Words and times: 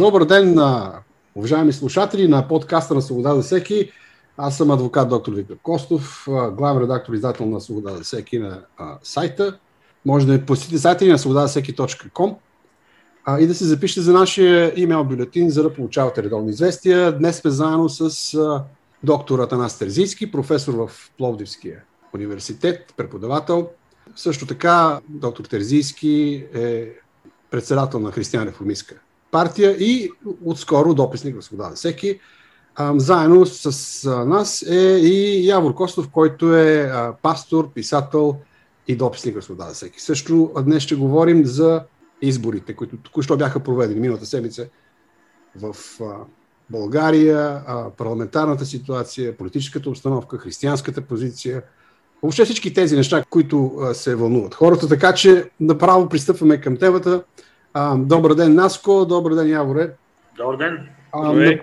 Добър 0.00 0.24
ден 0.24 0.58
уважаеми 1.34 1.72
слушатели 1.72 2.28
на 2.28 2.48
подкаста 2.48 2.94
на 2.94 3.02
Свобода 3.02 3.34
за 3.34 3.42
всеки. 3.42 3.90
Аз 4.36 4.56
съм 4.56 4.70
адвокат 4.70 5.08
доктор 5.08 5.32
Виктор 5.32 5.56
Костов, 5.62 6.24
главен 6.52 6.82
редактор 6.82 7.12
издател 7.12 7.46
на 7.46 7.60
Свобода 7.60 7.96
за 7.96 8.02
всеки 8.02 8.38
на 8.38 8.62
а, 8.76 8.98
сайта. 9.02 9.58
Може 10.06 10.26
да 10.26 10.46
посетите 10.46 10.78
сайта 10.78 11.04
ни 11.04 11.10
на 11.10 11.18
свободазасеки.com 11.18 12.36
и 13.40 13.46
да 13.46 13.54
се 13.54 13.64
запишете 13.64 14.00
за 14.00 14.12
нашия 14.12 14.72
имейл 14.76 15.04
бюлетин, 15.04 15.50
за 15.50 15.62
да 15.62 15.74
получавате 15.74 16.22
редовни 16.22 16.50
известия. 16.50 17.18
Днес 17.18 17.36
сме 17.36 17.50
заедно 17.50 17.88
с 17.88 18.34
а, 18.34 18.64
доктор 19.02 19.38
Атанас 19.38 19.78
Терзийски, 19.78 20.32
професор 20.32 20.74
в 20.74 20.90
Пловдивския 21.18 21.82
университет, 22.14 22.94
преподавател. 22.96 23.68
Също 24.16 24.46
така 24.46 25.00
доктор 25.08 25.44
Терзийски 25.44 26.46
е 26.54 26.88
председател 27.50 28.00
на 28.00 28.12
Християн 28.12 28.48
реформистка 28.48 29.00
партия 29.30 29.70
и 29.70 30.10
отскоро 30.44 30.94
дописник 30.94 31.42
Свобода 31.42 31.70
всеки. 31.74 32.20
заедно 32.96 33.46
с 33.46 34.24
нас 34.26 34.62
е 34.62 34.98
и 35.02 35.46
Явор 35.48 35.74
Костов, 35.74 36.08
който 36.08 36.56
е 36.56 36.92
пастор, 37.22 37.72
писател 37.72 38.36
и 38.88 38.96
дописник 38.96 39.40
в 39.40 39.44
Свобода 39.44 39.70
всеки. 39.72 40.00
Също 40.00 40.52
днес 40.62 40.82
ще 40.82 40.94
говорим 40.94 41.46
за 41.46 41.82
изборите, 42.22 42.76
които 42.76 42.96
току-що 42.96 43.36
бяха 43.36 43.60
проведени 43.60 44.00
миналата 44.00 44.26
седмица 44.26 44.66
в 45.56 45.76
България, 46.70 47.62
парламентарната 47.96 48.66
ситуация, 48.66 49.36
политическата 49.36 49.90
обстановка, 49.90 50.38
християнската 50.38 51.00
позиция, 51.00 51.62
въобще 52.22 52.44
всички 52.44 52.74
тези 52.74 52.96
неща, 52.96 53.24
които 53.30 53.72
се 53.92 54.14
вълнуват 54.14 54.54
хората. 54.54 54.88
Така 54.88 55.14
че 55.14 55.50
направо 55.60 56.08
пристъпваме 56.08 56.60
към 56.60 56.76
темата. 56.76 57.22
А, 57.74 57.96
добър 57.96 58.34
ден, 58.34 58.54
Наско. 58.54 59.06
Добър 59.06 59.34
ден, 59.34 59.50
Яворе. 59.50 59.90
Добър 60.36 60.56
ден. 60.56 60.88
А, 61.12 61.32
на, 61.32 61.58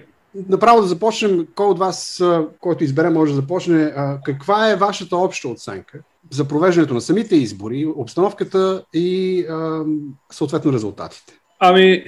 направо 0.49 0.81
да 0.81 0.87
започнем. 0.87 1.47
Кой 1.55 1.65
от 1.65 1.79
вас, 1.79 2.23
който 2.59 2.83
избере, 2.83 3.09
може 3.09 3.31
да 3.31 3.41
започне. 3.41 3.93
А, 3.95 4.17
каква 4.25 4.71
е 4.71 4.75
вашата 4.75 5.17
обща 5.17 5.47
оценка 5.47 5.99
за 6.31 6.47
провеждането 6.47 6.93
на 6.93 7.01
самите 7.01 7.35
избори, 7.35 7.85
обстановката 7.95 8.83
и 8.93 9.41
а, 9.49 9.83
съответно 10.31 10.73
резултатите? 10.73 11.33
Ами, 11.59 12.03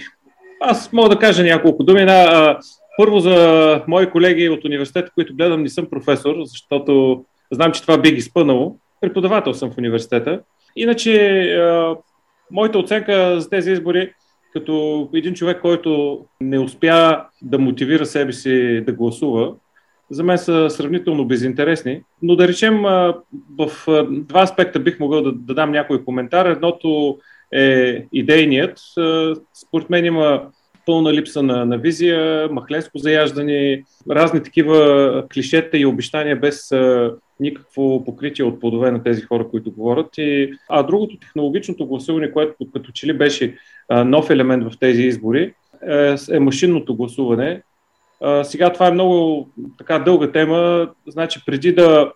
аз 0.61 0.93
мога 0.93 1.09
да 1.09 1.19
кажа 1.19 1.43
няколко 1.43 1.83
думи. 1.83 2.05
На, 2.05 2.57
първо 2.97 3.19
за 3.19 3.83
мои 3.87 4.09
колеги 4.09 4.49
от 4.49 4.65
университета, 4.65 5.11
които 5.15 5.35
гледам, 5.35 5.63
не 5.63 5.69
съм 5.69 5.85
професор, 5.89 6.35
защото 6.45 7.23
знам, 7.51 7.71
че 7.71 7.81
това 7.81 7.97
би 7.97 8.11
ги 8.11 8.21
спънало. 8.21 8.75
Преподавател 9.01 9.53
съм 9.53 9.71
в 9.71 9.77
университета. 9.77 10.41
Иначе 10.75 11.41
Моята 12.51 12.79
оценка 12.79 13.39
за 13.41 13.49
тези 13.49 13.71
избори, 13.71 14.13
като 14.53 15.09
един 15.13 15.33
човек, 15.33 15.61
който 15.61 16.19
не 16.41 16.59
успя 16.59 17.23
да 17.41 17.59
мотивира 17.59 18.05
себе 18.05 18.33
си 18.33 18.83
да 18.85 18.93
гласува, 18.93 19.53
за 20.11 20.23
мен 20.23 20.37
са 20.37 20.69
сравнително 20.69 21.25
безинтересни. 21.25 22.01
Но 22.21 22.35
да 22.35 22.47
речем, 22.47 22.81
в 23.59 23.71
два 24.09 24.43
аспекта 24.43 24.79
бих 24.79 24.99
могъл 24.99 25.21
да, 25.21 25.31
да 25.31 25.53
дам 25.53 25.71
някой 25.71 26.03
коментар. 26.03 26.45
Едното 26.45 27.17
е 27.53 28.05
идейният. 28.13 28.79
Според 29.67 29.89
мен 29.89 30.05
има 30.05 30.41
пълна 30.85 31.13
липса 31.13 31.43
на, 31.43 31.65
на 31.65 31.77
визия, 31.77 32.49
махленско 32.51 32.97
заяждане, 32.97 33.83
разни 34.11 34.43
такива 34.43 35.23
клишета 35.33 35.77
и 35.77 35.85
обещания 35.85 36.35
без 36.35 36.71
никакво 37.39 38.05
покритие 38.05 38.45
от 38.45 38.59
плодове 38.59 38.91
на 38.91 39.03
тези 39.03 39.21
хора, 39.21 39.47
които 39.49 39.71
говорят. 39.71 40.17
И, 40.17 40.53
а 40.69 40.83
другото, 40.83 41.19
технологичното 41.19 41.87
гласуване, 41.87 42.31
което 42.31 42.71
като 42.73 42.91
че 42.91 43.07
ли 43.07 43.13
беше 43.13 43.55
а, 43.89 44.03
нов 44.03 44.29
елемент 44.29 44.63
в 44.63 44.79
тези 44.79 45.01
избори, 45.01 45.53
е, 45.87 46.15
е 46.31 46.39
машинното 46.39 46.95
гласуване. 46.95 47.61
А, 48.21 48.43
сега 48.43 48.73
това 48.73 48.87
е 48.87 48.91
много 48.91 49.49
така 49.77 49.99
дълга 49.99 50.31
тема. 50.31 50.89
Значи 51.07 51.39
преди 51.45 51.73
да, 51.73 52.11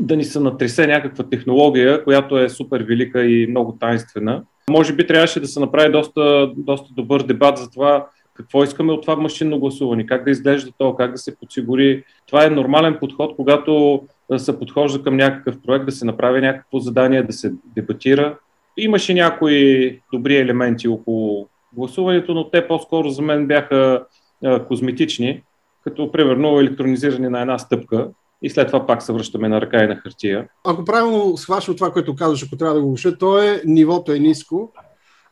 да 0.00 0.16
ни 0.16 0.24
се 0.24 0.40
натресе 0.40 0.86
някаква 0.86 1.24
технология, 1.24 2.04
която 2.04 2.38
е 2.38 2.48
супер 2.48 2.82
велика 2.82 3.24
и 3.24 3.46
много 3.46 3.76
тайнствена, 3.80 4.42
може 4.70 4.92
би 4.92 5.06
трябваше 5.06 5.40
да 5.40 5.46
се 5.46 5.60
направи 5.60 5.92
доста, 5.92 6.52
доста 6.56 6.94
добър 6.94 7.22
дебат 7.22 7.58
за 7.58 7.70
това 7.70 8.06
какво 8.36 8.64
искаме 8.64 8.92
от 8.92 9.02
това 9.02 9.16
машинно 9.16 9.58
гласуване, 9.58 10.06
как 10.06 10.24
да 10.24 10.30
изглежда 10.30 10.70
то, 10.78 10.94
как 10.94 11.12
да 11.12 11.18
се 11.18 11.36
подсигури. 11.36 12.04
Това 12.26 12.44
е 12.44 12.50
нормален 12.50 12.96
подход, 13.00 13.36
когато 13.36 14.02
се 14.36 14.58
подхожда 14.58 15.02
към 15.02 15.16
някакъв 15.16 15.56
проект, 15.66 15.86
да 15.86 15.92
се 15.92 16.04
направи 16.04 16.40
някакво 16.40 16.78
задание, 16.78 17.22
да 17.22 17.32
се 17.32 17.52
дебатира. 17.76 18.38
Имаше 18.76 19.14
някои 19.14 20.00
добри 20.12 20.36
елементи 20.36 20.88
около 20.88 21.48
гласуването, 21.72 22.34
но 22.34 22.50
те 22.50 22.68
по-скоро 22.68 23.08
за 23.08 23.22
мен 23.22 23.46
бяха 23.46 24.04
козметични, 24.68 25.42
като 25.84 26.12
примерно 26.12 26.60
електронизиране 26.60 27.28
на 27.28 27.40
една 27.40 27.58
стъпка 27.58 28.08
и 28.42 28.50
след 28.50 28.66
това 28.66 28.86
пак 28.86 29.02
се 29.02 29.12
връщаме 29.12 29.48
на 29.48 29.60
ръка 29.60 29.84
и 29.84 29.86
на 29.86 29.96
хартия. 29.96 30.48
Ако 30.64 30.84
правилно 30.84 31.36
схващам 31.36 31.76
това, 31.76 31.92
което 31.92 32.14
казваш, 32.14 32.44
ако 32.46 32.56
трябва 32.56 32.74
да 32.74 32.82
го 32.82 32.92
уша, 32.92 33.18
то 33.18 33.42
е 33.42 33.62
нивото 33.64 34.12
е 34.12 34.18
ниско, 34.18 34.72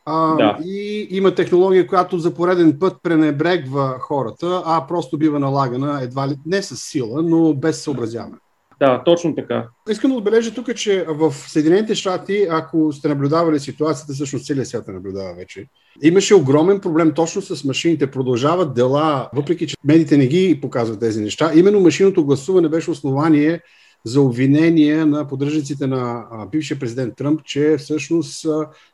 а, 0.05 0.35
да. 0.35 0.57
И 0.65 1.07
има 1.11 1.35
технология, 1.35 1.87
която 1.87 2.19
за 2.19 2.33
пореден 2.33 2.79
път 2.79 2.97
пренебрегва 3.03 3.97
хората, 3.99 4.63
а 4.65 4.85
просто 4.87 5.17
бива 5.17 5.39
налагана 5.39 5.99
едва 6.01 6.27
ли 6.27 6.35
не 6.45 6.61
с 6.61 6.75
сила, 6.75 7.21
но 7.21 7.53
без 7.53 7.83
съобразяване. 7.83 8.35
Да, 8.79 9.03
точно 9.03 9.35
така. 9.35 9.67
Искам 9.89 10.11
да 10.11 10.17
отбележа 10.17 10.53
тук, 10.53 10.75
че 10.75 11.05
в 11.09 11.31
Съединените 11.31 11.95
щати, 11.95 12.47
ако 12.49 12.93
сте 12.93 13.07
наблюдавали 13.07 13.59
ситуацията, 13.59 14.13
всъщност 14.13 14.45
целият 14.45 14.67
свят 14.67 14.87
наблюдава 14.87 15.33
вече, 15.33 15.65
имаше 16.01 16.35
огромен 16.35 16.79
проблем 16.79 17.11
точно 17.11 17.41
с 17.41 17.63
машините. 17.63 18.11
Продължават 18.11 18.73
дела, 18.73 19.29
въпреки 19.35 19.67
че 19.67 19.75
медиите 19.83 20.17
не 20.17 20.27
ги 20.27 20.59
показват 20.61 20.99
тези 20.99 21.21
неща. 21.21 21.51
Именно 21.55 21.79
машиното 21.79 22.25
гласуване 22.25 22.69
беше 22.69 22.91
основание 22.91 23.61
за 24.05 24.21
обвинение 24.21 25.05
на 25.05 25.27
поддръжниците 25.27 25.87
на 25.87 26.25
бившия 26.51 26.79
президент 26.79 27.15
Тръмп, 27.15 27.43
че 27.43 27.75
всъщност 27.77 28.45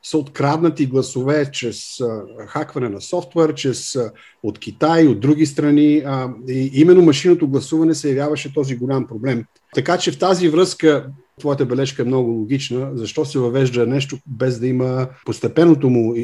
са 0.04 0.18
откраднати 0.18 0.86
гласове 0.86 1.52
чрез 1.52 2.00
хакване 2.48 2.90
на 2.90 3.02
софтуер, 3.02 3.54
чрез 3.54 3.98
от 4.44 4.60
Китай, 4.60 5.08
от 5.08 5.20
други 5.20 5.46
страни. 5.46 6.04
И 6.48 6.72
именно 6.74 7.02
машинното 7.02 7.48
гласуване 7.48 7.94
се 7.94 8.10
явяваше 8.10 8.54
този 8.54 8.76
голям 8.76 9.08
проблем. 9.08 9.44
Така 9.76 9.98
че 9.98 10.12
в 10.12 10.20
тази 10.20 10.50
връзка 10.50 11.06
твоята 11.40 11.66
бележка 11.66 12.02
е 12.02 12.06
много 12.06 12.32
логична. 12.32 12.92
Защо 12.94 13.26
се 13.26 13.40
въвежда 13.40 13.88
нещо 13.88 14.18
без 14.28 14.60
да 14.60 14.68
има 14.68 15.08
постепенното 15.26 15.90
му 15.90 16.16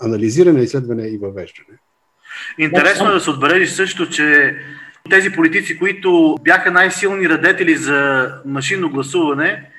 анализиране, 0.00 0.62
изследване 0.62 1.06
и 1.06 1.18
въвеждане? 1.18 1.78
Интересно 2.58 3.10
е 3.10 3.12
да 3.12 3.20
се 3.20 3.30
отбележи 3.30 3.66
също, 3.66 4.08
че 4.08 4.56
тези 5.10 5.32
политици, 5.32 5.78
които 5.78 6.36
бяха 6.42 6.70
най-силни 6.70 7.28
радетели 7.28 7.76
за 7.76 8.30
машинно 8.46 8.90
гласуване, 8.90 9.70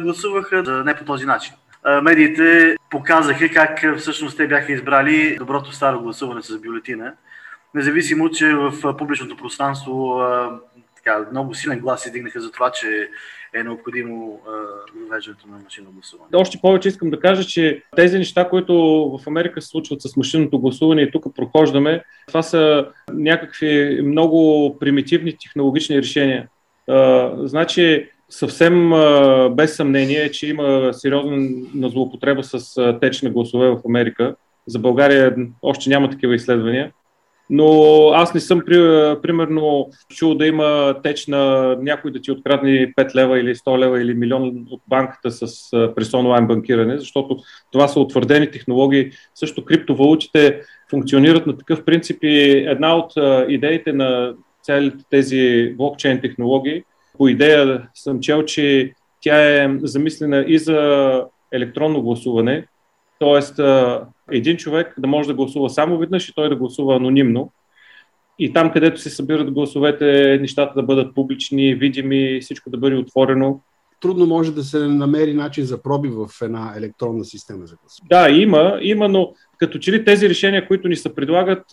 гласуваха 0.00 0.82
не 0.86 0.94
по 0.94 1.04
този 1.04 1.26
начин. 1.26 1.54
Медиите 2.02 2.76
показаха 2.90 3.48
как 3.48 3.98
всъщност 3.98 4.36
те 4.36 4.46
бяха 4.46 4.72
избрали 4.72 5.36
доброто 5.38 5.72
старо 5.72 6.00
гласуване 6.00 6.42
с 6.42 6.58
бюлетина, 6.58 7.12
независимо, 7.74 8.30
че 8.30 8.54
в 8.54 8.96
публичното 8.96 9.36
пространство 9.36 10.22
така, 11.06 11.26
много 11.30 11.54
силен 11.54 11.78
глас 11.78 12.02
се 12.02 12.10
дигнаха 12.10 12.40
за 12.40 12.50
това, 12.50 12.70
че 12.70 13.08
е 13.54 13.62
необходимо 13.62 14.40
въвеждането 15.02 15.48
на 15.48 15.58
машинно 15.64 15.90
гласуване. 15.90 16.30
Още 16.34 16.58
повече 16.62 16.88
искам 16.88 17.10
да 17.10 17.20
кажа, 17.20 17.44
че 17.44 17.82
тези 17.96 18.18
неща, 18.18 18.48
които 18.48 18.74
в 19.18 19.26
Америка 19.26 19.62
се 19.62 19.68
случват 19.68 20.02
с 20.02 20.16
машинното 20.16 20.58
гласуване 20.58 21.02
и 21.02 21.10
тук 21.10 21.34
прохождаме, 21.36 22.02
това 22.26 22.42
са 22.42 22.86
някакви 23.12 24.00
много 24.04 24.76
примитивни 24.78 25.36
технологични 25.42 25.98
решения. 25.98 26.48
А, 26.88 27.30
значи, 27.36 28.08
съвсем 28.28 28.92
а, 28.92 29.48
без 29.50 29.76
съмнение, 29.76 30.30
че 30.30 30.48
има 30.48 30.94
сериозна 30.94 31.88
злоупотреба 31.88 32.44
с 32.44 32.78
а, 32.78 32.98
теч 32.98 33.22
на 33.22 33.30
гласове 33.30 33.68
в 33.68 33.80
Америка. 33.88 34.34
За 34.66 34.78
България 34.78 35.36
още 35.62 35.90
няма 35.90 36.10
такива 36.10 36.34
изследвания. 36.34 36.92
Но 37.50 38.08
аз 38.14 38.34
не 38.34 38.40
съм, 38.40 38.60
примерно, 39.22 39.90
чул 40.08 40.34
да 40.34 40.46
има 40.46 40.94
теч 41.02 41.26
на 41.26 41.76
някой 41.80 42.10
да 42.10 42.20
ти 42.20 42.30
открадне 42.30 42.92
5 42.98 43.14
лева 43.14 43.40
или 43.40 43.54
100 43.54 43.78
лева 43.78 44.02
или 44.02 44.14
милион 44.14 44.66
от 44.70 44.80
банката 44.88 45.30
с, 45.30 45.70
през 45.96 46.14
онлайн 46.14 46.46
банкиране, 46.46 46.98
защото 46.98 47.36
това 47.72 47.88
са 47.88 48.00
утвърдени 48.00 48.50
технологии. 48.50 49.10
Също 49.34 49.64
криптовалутите 49.64 50.60
функционират 50.90 51.46
на 51.46 51.58
такъв 51.58 51.84
принцип 51.84 52.18
и 52.22 52.50
една 52.50 52.96
от 52.96 53.12
идеите 53.48 53.92
на 53.92 54.34
целите 54.62 55.04
тези 55.10 55.74
блокчейн 55.76 56.20
технологии, 56.20 56.82
по 57.18 57.28
идея 57.28 57.88
съм 57.94 58.20
чел, 58.20 58.42
че 58.42 58.92
тя 59.20 59.64
е 59.64 59.70
замислена 59.82 60.44
и 60.48 60.58
за 60.58 61.22
електронно 61.52 62.02
гласуване, 62.02 62.66
т.е. 63.20 63.62
един 64.30 64.56
човек 64.56 64.94
да 64.98 65.08
може 65.08 65.28
да 65.28 65.34
гласува 65.34 65.70
само 65.70 65.98
веднъж 65.98 66.28
и 66.28 66.34
той 66.34 66.48
да 66.48 66.56
гласува 66.56 66.96
анонимно. 66.96 67.52
И 68.38 68.52
там, 68.52 68.72
където 68.72 69.00
се 69.00 69.10
събират 69.10 69.50
гласовете, 69.50 70.38
нещата 70.40 70.74
да 70.74 70.82
бъдат 70.82 71.14
публични, 71.14 71.74
видими, 71.74 72.38
всичко 72.40 72.70
да 72.70 72.78
бъде 72.78 72.96
отворено. 72.96 73.60
трудно 74.00 74.26
може 74.26 74.54
да 74.54 74.62
се 74.62 74.78
намери 74.78 75.34
начин 75.34 75.64
за 75.64 75.82
проби 75.82 76.08
в 76.08 76.26
една 76.42 76.74
електронна 76.76 77.24
система 77.24 77.66
за 77.66 77.76
гласуване. 77.76 78.08
Да, 78.08 78.40
има, 78.40 78.78
има, 78.82 79.08
но 79.08 79.32
като 79.58 79.78
че 79.78 79.92
ли 79.92 80.04
тези 80.04 80.28
решения, 80.28 80.68
които 80.68 80.88
ни 80.88 80.96
се 80.96 81.14
предлагат, 81.14 81.64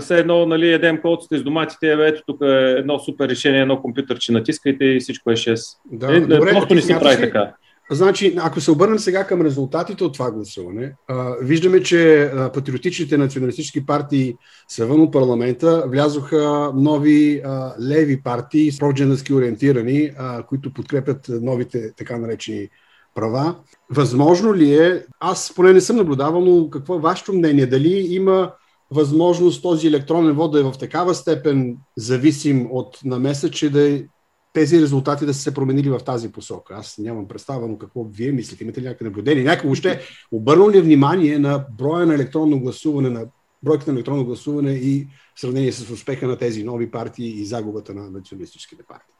все 0.00 0.18
едно, 0.18 0.46
нали, 0.46 0.72
едем 0.72 1.00
колците 1.00 1.38
с 1.38 1.42
доматите, 1.42 1.92
ето 1.92 2.22
тук 2.26 2.40
е 2.42 2.74
едно 2.78 2.98
супер 2.98 3.28
решение, 3.28 3.60
едно 3.60 3.82
компютърче 3.82 4.32
натискайте 4.32 4.84
и 4.84 5.00
всичко 5.00 5.30
е 5.30 5.36
6. 5.36 5.76
Да, 5.92 6.16
е, 6.16 6.20
добре, 6.20 6.50
просто 6.50 6.74
не 6.74 6.82
се 6.82 6.98
прави 6.98 7.16
така. 7.16 7.52
Значи, 7.92 8.34
ако 8.38 8.60
се 8.60 8.70
обърнем 8.70 8.98
сега 8.98 9.26
към 9.26 9.42
резултатите 9.42 10.04
от 10.04 10.12
това 10.12 10.30
гласуване, 10.30 10.92
а, 11.08 11.34
виждаме, 11.42 11.82
че 11.82 12.30
патриотичните 12.54 13.18
националистически 13.18 13.86
партии 13.86 14.34
са 14.68 14.86
вън 14.86 15.00
от 15.00 15.12
парламента, 15.12 15.84
влязоха 15.86 16.72
нови 16.74 17.42
а, 17.44 17.74
леви 17.80 18.22
партии, 18.22 18.72
продженаски 18.78 19.34
ориентирани, 19.34 20.10
а, 20.18 20.42
които 20.42 20.72
подкрепят 20.72 21.26
новите 21.28 21.94
така 21.96 22.18
наречени 22.18 22.68
права. 23.14 23.54
Възможно 23.90 24.54
ли 24.54 24.74
е, 24.74 25.04
аз 25.20 25.52
поне 25.56 25.72
не 25.72 25.80
съм 25.80 25.96
наблюдавал, 25.96 26.40
но 26.40 26.70
какво 26.70 26.94
е 26.96 27.00
вашето 27.00 27.32
мнение? 27.32 27.66
Дали 27.66 28.06
има 28.10 28.52
възможност 28.90 29.62
този 29.62 29.86
електронен 29.86 30.34
вод 30.34 30.52
да 30.52 30.60
е 30.60 30.62
в 30.62 30.72
такава 30.78 31.14
степен 31.14 31.76
зависим 31.96 32.68
от 32.70 32.98
намеса, 33.04 33.50
че 33.50 33.70
да 33.70 33.88
е 33.88 34.02
тези 34.52 34.80
резултати 34.80 35.26
да 35.26 35.34
са 35.34 35.40
се 35.40 35.54
променили 35.54 35.90
в 35.90 35.98
тази 35.98 36.32
посока. 36.32 36.74
Аз 36.74 36.98
нямам 36.98 37.28
представа, 37.28 37.68
но 37.68 37.78
какво 37.78 38.04
вие 38.04 38.32
мислите? 38.32 38.64
Имате 38.64 38.80
ли 38.80 38.84
някакви 38.84 39.04
наблюдения? 39.04 39.44
Някой 39.44 39.66
въобще 39.66 40.00
обърнал 40.32 40.70
ли 40.70 40.80
внимание 40.80 41.38
на 41.38 41.64
броя 41.78 42.06
на 42.06 42.14
електронно 42.14 42.60
гласуване, 42.60 43.10
на 43.10 43.26
бройката 43.62 43.92
на 43.92 43.96
електронно 43.96 44.24
гласуване 44.24 44.72
и 44.72 45.06
в 45.34 45.40
сравнение 45.40 45.72
с 45.72 45.90
успеха 45.90 46.26
на 46.26 46.36
тези 46.36 46.64
нови 46.64 46.90
партии 46.90 47.40
и 47.40 47.44
загубата 47.44 47.94
на 47.94 48.10
националистическите 48.10 48.82
партии? 48.82 49.14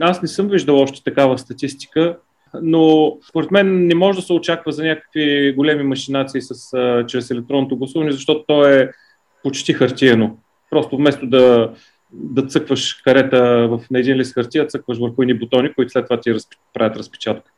Аз 0.00 0.22
не 0.22 0.28
съм 0.28 0.48
виждал 0.48 0.78
още 0.78 1.04
такава 1.04 1.38
статистика, 1.38 2.18
но 2.62 3.16
според 3.28 3.50
мен 3.50 3.86
не 3.86 3.94
може 3.94 4.18
да 4.18 4.26
се 4.26 4.32
очаква 4.32 4.72
за 4.72 4.84
някакви 4.84 5.54
големи 5.56 5.82
машинации 5.82 6.40
с, 6.42 6.54
чрез 7.08 7.30
електронното 7.30 7.76
гласуване, 7.76 8.12
защото 8.12 8.44
то 8.46 8.64
е 8.64 8.90
почти 9.42 9.72
хартиено. 9.72 10.38
Просто 10.70 10.96
вместо 10.96 11.26
да 11.26 11.72
да 12.12 12.46
цъкваш 12.46 13.00
карета 13.04 13.68
в, 13.68 13.80
на 13.90 13.98
един 13.98 14.16
лист 14.16 14.34
хартия, 14.34 14.66
цъкваш 14.66 14.98
върху 14.98 15.22
едни 15.22 15.34
бутони, 15.34 15.72
които 15.74 15.92
след 15.92 16.04
това 16.04 16.20
ти 16.20 16.34
разпи, 16.34 16.56
правят 16.74 16.96
разпечатка. 16.96 17.50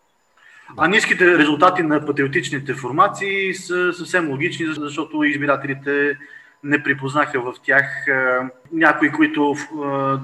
А 0.76 0.88
ниските 0.88 1.38
резултати 1.38 1.82
на 1.82 2.06
патриотичните 2.06 2.74
формации 2.74 3.54
са 3.54 3.92
съвсем 3.92 4.30
логични, 4.30 4.66
защото 4.66 5.24
избирателите 5.24 6.18
не 6.64 6.82
припознаха 6.82 7.40
в 7.40 7.54
тях 7.64 7.84
някои, 8.72 9.12
които 9.12 9.54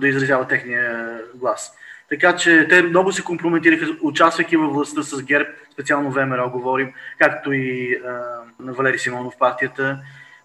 да 0.00 0.08
изразяват 0.08 0.48
техния 0.48 1.19
глас. 1.34 1.72
Така 2.08 2.36
че 2.36 2.66
те 2.69 2.82
много 2.82 3.12
се 3.12 3.22
компрометираха, 3.22 3.86
участвайки 4.00 4.56
във 4.56 4.72
властта 4.72 5.02
с 5.02 5.22
ГЕРБ, 5.22 5.48
специално 5.72 6.10
ВМРО 6.10 6.50
говорим, 6.50 6.92
както 7.19 7.52
и 7.52 7.98
на 8.60 8.72
Валери 8.72 8.98
Симонов 8.98 9.38
партията. 9.38 9.98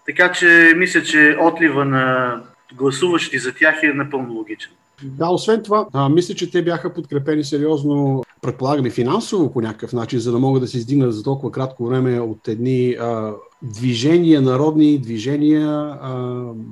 Така 0.06 0.32
че 0.32 0.72
мисля, 0.76 1.02
че 1.02 1.36
отлива 1.40 1.84
на 1.84 2.40
гласуващи 2.76 3.38
за 3.38 3.54
тях 3.54 3.82
е 3.82 3.86
напълно 3.86 4.34
логичен. 4.34 4.72
Да, 5.02 5.28
освен 5.28 5.62
това, 5.62 5.86
а, 5.92 6.08
мисля, 6.08 6.34
че 6.34 6.50
те 6.50 6.64
бяха 6.64 6.94
подкрепени 6.94 7.44
сериозно, 7.44 8.22
предполагаме 8.42 8.90
финансово 8.90 9.52
по 9.52 9.60
някакъв 9.60 9.92
начин, 9.92 10.18
за 10.18 10.32
да 10.32 10.38
могат 10.38 10.62
да 10.62 10.68
се 10.68 10.78
издигнат 10.78 11.14
за 11.14 11.22
толкова 11.22 11.52
кратко 11.52 11.86
време 11.86 12.20
от 12.20 12.48
едни 12.48 12.96
а, 13.00 13.34
движения, 13.62 14.40
народни 14.40 14.98
движения 14.98 15.68
а, 15.68 16.12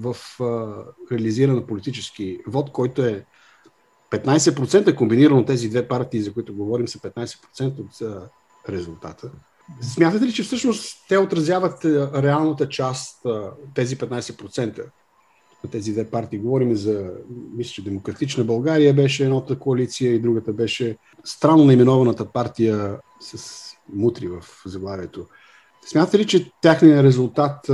в 0.01 0.17
а, 0.41 0.75
реализиран 1.13 1.67
политически 1.67 2.39
вод, 2.47 2.71
който 2.71 3.03
е 3.03 3.25
15% 4.11 4.95
комбинирано 4.95 5.45
тези 5.45 5.69
две 5.69 5.89
партии, 5.89 6.23
за 6.23 6.33
които 6.33 6.55
говорим, 6.55 6.89
са 6.89 6.99
15% 6.99 7.81
от 7.81 8.01
а, 8.03 8.29
резултата. 8.69 9.31
Смятате 9.81 10.27
ли, 10.27 10.33
че 10.33 10.43
всъщност 10.43 10.97
те 11.09 11.19
отразяват 11.19 11.85
реалната 12.15 12.69
част, 12.69 13.27
тези 13.75 13.99
15%? 13.99 14.85
На 15.65 15.71
тези 15.71 15.93
две 15.93 16.11
партии. 16.11 16.39
Говорим 16.39 16.75
за, 16.75 17.11
мисля, 17.57 17.73
че 17.73 17.85
Демократична 17.85 18.45
България 18.45 18.95
беше 18.95 19.25
едната 19.25 19.59
коалиция 19.59 20.15
и 20.15 20.21
другата 20.21 20.53
беше 20.53 20.97
странно 21.25 21.65
наименованата 21.65 22.25
партия 22.25 22.99
с 23.21 23.63
мутри 23.95 24.29
в 24.29 24.43
заглавието. 24.67 25.27
Смятате 25.87 26.19
ли, 26.19 26.27
че 26.27 26.51
тяхният 26.63 27.05
резултат 27.05 27.71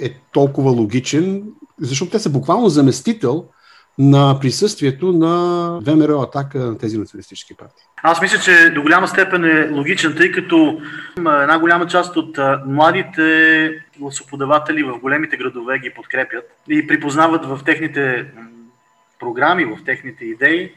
е 0.00 0.14
толкова 0.32 0.70
логичен, 0.70 1.52
защото 1.80 2.10
те 2.10 2.18
са 2.18 2.30
буквално 2.30 2.68
заместител 2.68 3.44
на 3.98 4.38
присъствието 4.40 5.12
на 5.12 5.78
ВМРО 5.82 6.20
атака 6.20 6.58
на 6.58 6.78
тези 6.78 6.98
националистически 6.98 7.56
партии? 7.56 7.84
Аз 8.02 8.22
мисля, 8.22 8.38
че 8.38 8.70
до 8.70 8.82
голяма 8.82 9.08
степен 9.08 9.44
е 9.44 9.70
логичен, 9.70 10.14
тъй 10.16 10.32
като 10.32 10.80
една 11.16 11.58
голяма 11.58 11.86
част 11.86 12.16
от 12.16 12.38
младите 12.66 13.70
гласоподаватели 13.98 14.82
в 14.82 14.98
големите 14.98 15.36
градове 15.36 15.78
ги 15.78 15.94
подкрепят 15.96 16.44
и 16.68 16.86
припознават 16.86 17.44
в 17.46 17.60
техните 17.64 18.26
програми, 19.20 19.64
в 19.64 19.78
техните 19.84 20.24
идеи 20.24 20.72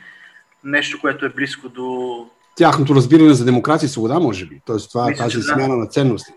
нещо, 0.63 0.99
което 1.01 1.25
е 1.25 1.29
близко 1.29 1.69
до... 1.69 2.25
Тяхното 2.55 2.95
разбиране 2.95 3.33
за 3.33 3.45
демокрация 3.45 3.87
и 3.87 3.89
свобода, 3.89 4.19
може 4.19 4.45
би. 4.45 4.61
Тоест 4.65 4.89
това 4.89 5.11
е 5.11 5.15
тази 5.15 5.37
да. 5.37 5.43
смяна 5.43 5.77
на 5.77 5.87
ценности. 5.87 6.33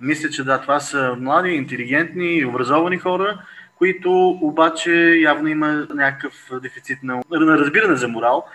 Мисля, 0.00 0.30
че 0.30 0.44
да, 0.44 0.60
това 0.60 0.80
са 0.80 1.16
млади, 1.20 1.50
интелигентни 1.50 2.44
образовани 2.44 2.98
хора, 2.98 3.42
които 3.78 4.28
обаче 4.28 4.92
явно 5.20 5.48
има 5.48 5.86
някакъв 5.94 6.50
дефицит 6.62 6.98
на, 7.02 7.22
разбиране 7.32 7.96
за 7.96 8.08
морал, 8.08 8.46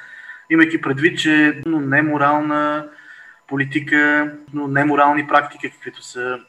имайки 0.49 0.81
предвид, 0.81 1.19
че 1.19 1.61
но 1.65 1.79
неморална 1.79 2.87
политика, 3.47 4.31
но 4.53 4.67
неморални 4.67 5.27
практики, 5.27 5.71
каквито 5.71 6.03
са 6.03 6.39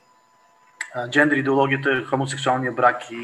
джендер 1.10 1.36
идеологията, 1.36 2.04
хомосексуалния 2.04 2.72
брак 2.72 3.10
и 3.10 3.22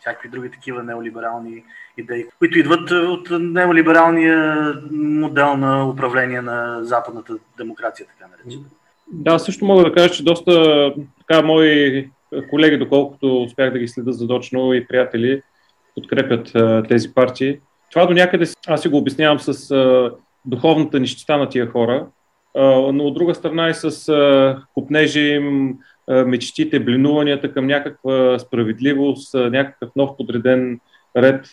всякакви 0.00 0.28
други 0.28 0.50
такива 0.50 0.82
неолиберални 0.82 1.64
идеи, 1.96 2.26
които 2.38 2.58
идват 2.58 2.90
от 2.90 3.28
неолибералния 3.30 4.72
модел 4.92 5.56
на 5.56 5.88
управление 5.88 6.40
на 6.40 6.78
западната 6.84 7.34
демокрация, 7.58 8.06
така 8.06 8.30
наречена. 8.30 8.64
Да, 9.12 9.38
също 9.38 9.64
мога 9.64 9.84
да 9.84 9.92
кажа, 9.92 10.14
че 10.14 10.24
доста 10.24 10.94
така 11.18 11.42
мои 11.42 12.10
колеги, 12.50 12.78
доколкото 12.78 13.42
успях 13.42 13.72
да 13.72 13.78
ги 13.78 13.88
следа 13.88 14.12
задочно 14.12 14.74
и 14.74 14.86
приятели, 14.86 15.42
подкрепят 15.94 16.52
тези 16.88 17.14
партии. 17.14 17.58
Това 17.90 18.06
до 18.06 18.14
някъде 18.14 18.46
аз 18.66 18.82
си 18.82 18.88
го 18.88 18.96
обяснявам 18.96 19.40
с 19.40 19.70
а, 19.70 20.10
духовната 20.44 21.00
нищета 21.00 21.36
на 21.36 21.48
тия 21.48 21.66
хора, 21.66 22.06
а, 22.56 22.62
но 22.92 23.04
от 23.04 23.14
друга 23.14 23.34
страна 23.34 23.68
и 23.68 23.74
с 23.74 24.08
а, 24.08 24.62
купнежи 24.74 25.20
им, 25.20 25.78
а, 26.08 26.24
мечтите, 26.24 26.80
блинуванията 26.80 27.52
към 27.52 27.66
някаква 27.66 28.38
справедливост, 28.38 29.34
а, 29.34 29.50
някакъв 29.50 29.90
нов 29.96 30.16
подреден 30.16 30.80
ред. 31.16 31.46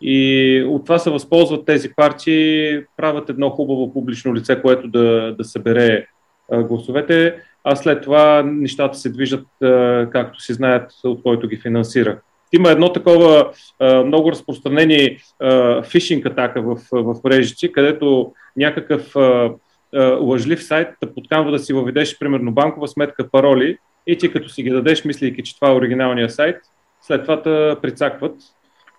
И 0.00 0.64
от 0.68 0.84
това 0.84 0.98
се 0.98 1.10
възползват 1.10 1.66
тези 1.66 1.94
партии, 1.96 2.80
правят 2.96 3.30
едно 3.30 3.50
хубаво 3.50 3.92
публично 3.92 4.34
лице, 4.34 4.62
което 4.62 4.88
да, 4.88 5.34
да 5.38 5.44
събере 5.44 6.06
а, 6.52 6.62
гласовете 6.62 7.36
а 7.64 7.76
след 7.76 8.02
това 8.02 8.42
нещата 8.42 8.98
се 8.98 9.10
движат 9.10 9.46
както 10.12 10.40
си 10.40 10.52
знаят 10.52 10.90
от 11.04 11.22
който 11.22 11.48
ги 11.48 11.56
финансира. 11.56 12.18
Има 12.52 12.70
едно 12.70 12.92
такова 12.92 13.50
много 14.04 14.30
разпространени 14.30 15.18
фишинг 15.84 16.26
атака 16.26 16.62
в, 16.62 16.76
в 16.92 17.14
мрежите, 17.24 17.72
където 17.72 18.32
някакъв 18.56 19.16
лъжлив 20.20 20.64
сайт 20.64 20.88
да 21.02 21.14
подканва 21.14 21.50
да 21.50 21.58
си 21.58 21.72
въведеш, 21.72 22.18
примерно, 22.18 22.52
банкова 22.52 22.88
сметка, 22.88 23.30
пароли 23.30 23.78
и 24.06 24.18
ти 24.18 24.32
като 24.32 24.48
си 24.48 24.62
ги 24.62 24.70
дадеш, 24.70 25.04
мислейки, 25.04 25.42
че 25.42 25.54
това 25.54 25.70
е 25.70 25.74
оригиналния 25.74 26.30
сайт, 26.30 26.56
след 27.00 27.22
това 27.22 27.42
те 27.42 27.80
прицакват. 27.82 28.36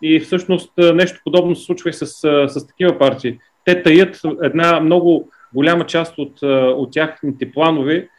И 0.01 0.20
всъщност 0.20 0.72
нещо 0.77 1.20
подобно 1.24 1.55
се 1.55 1.65
случва 1.65 1.89
и 1.89 1.93
с, 1.93 2.05
с 2.48 2.67
такива 2.67 2.98
партии. 3.00 3.39
Те 3.65 3.84
таят 3.84 4.20
една 4.43 4.79
много 4.79 5.29
голяма 5.53 5.86
част 5.86 6.17
от, 6.17 6.43
от 6.77 6.91
тяхните 6.91 7.51
планове 7.51 8.10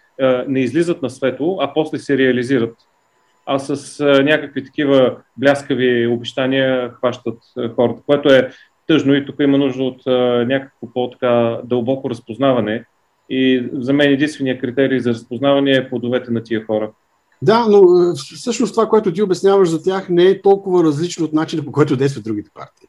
не 0.49 0.61
излизат 0.61 1.02
на 1.02 1.11
светло, 1.11 1.59
а 1.61 1.75
после 1.75 1.99
се 1.99 2.18
реализират. 2.18 2.75
А 3.47 3.59
с 3.59 4.04
някакви 4.25 4.64
такива 4.64 5.16
бляскави 5.37 6.06
обещания 6.06 6.90
хващат 6.90 7.38
хората, 7.76 8.02
което 8.06 8.28
е 8.28 8.50
тъжно 8.87 9.14
и 9.14 9.26
тук 9.26 9.37
има 9.40 9.59
нужда 9.59 9.83
от 9.83 10.06
някакво 10.49 10.87
по-така 10.94 11.59
дълбоко 11.64 12.11
разпознаване. 12.11 12.85
И 13.30 13.68
за 13.73 13.92
мен 13.92 14.11
единствения 14.11 14.59
критерий 14.59 15.00
за 15.00 15.11
разпознаване 15.11 15.73
е 15.73 15.88
плодовете 15.88 16.30
на 16.30 16.42
тия 16.42 16.64
хора. 16.64 16.90
Да, 17.42 17.66
но 17.68 17.83
всъщност 18.14 18.75
това, 18.75 18.88
което 18.88 19.12
ти 19.12 19.23
обясняваш 19.23 19.68
за 19.68 19.83
тях, 19.83 20.09
не 20.09 20.25
е 20.25 20.42
толкова 20.42 20.85
различно 20.85 21.25
от 21.25 21.33
начина 21.33 21.64
по 21.64 21.73
който 21.73 21.97
действат 21.97 22.25
другите 22.25 22.50
партии. 22.54 22.88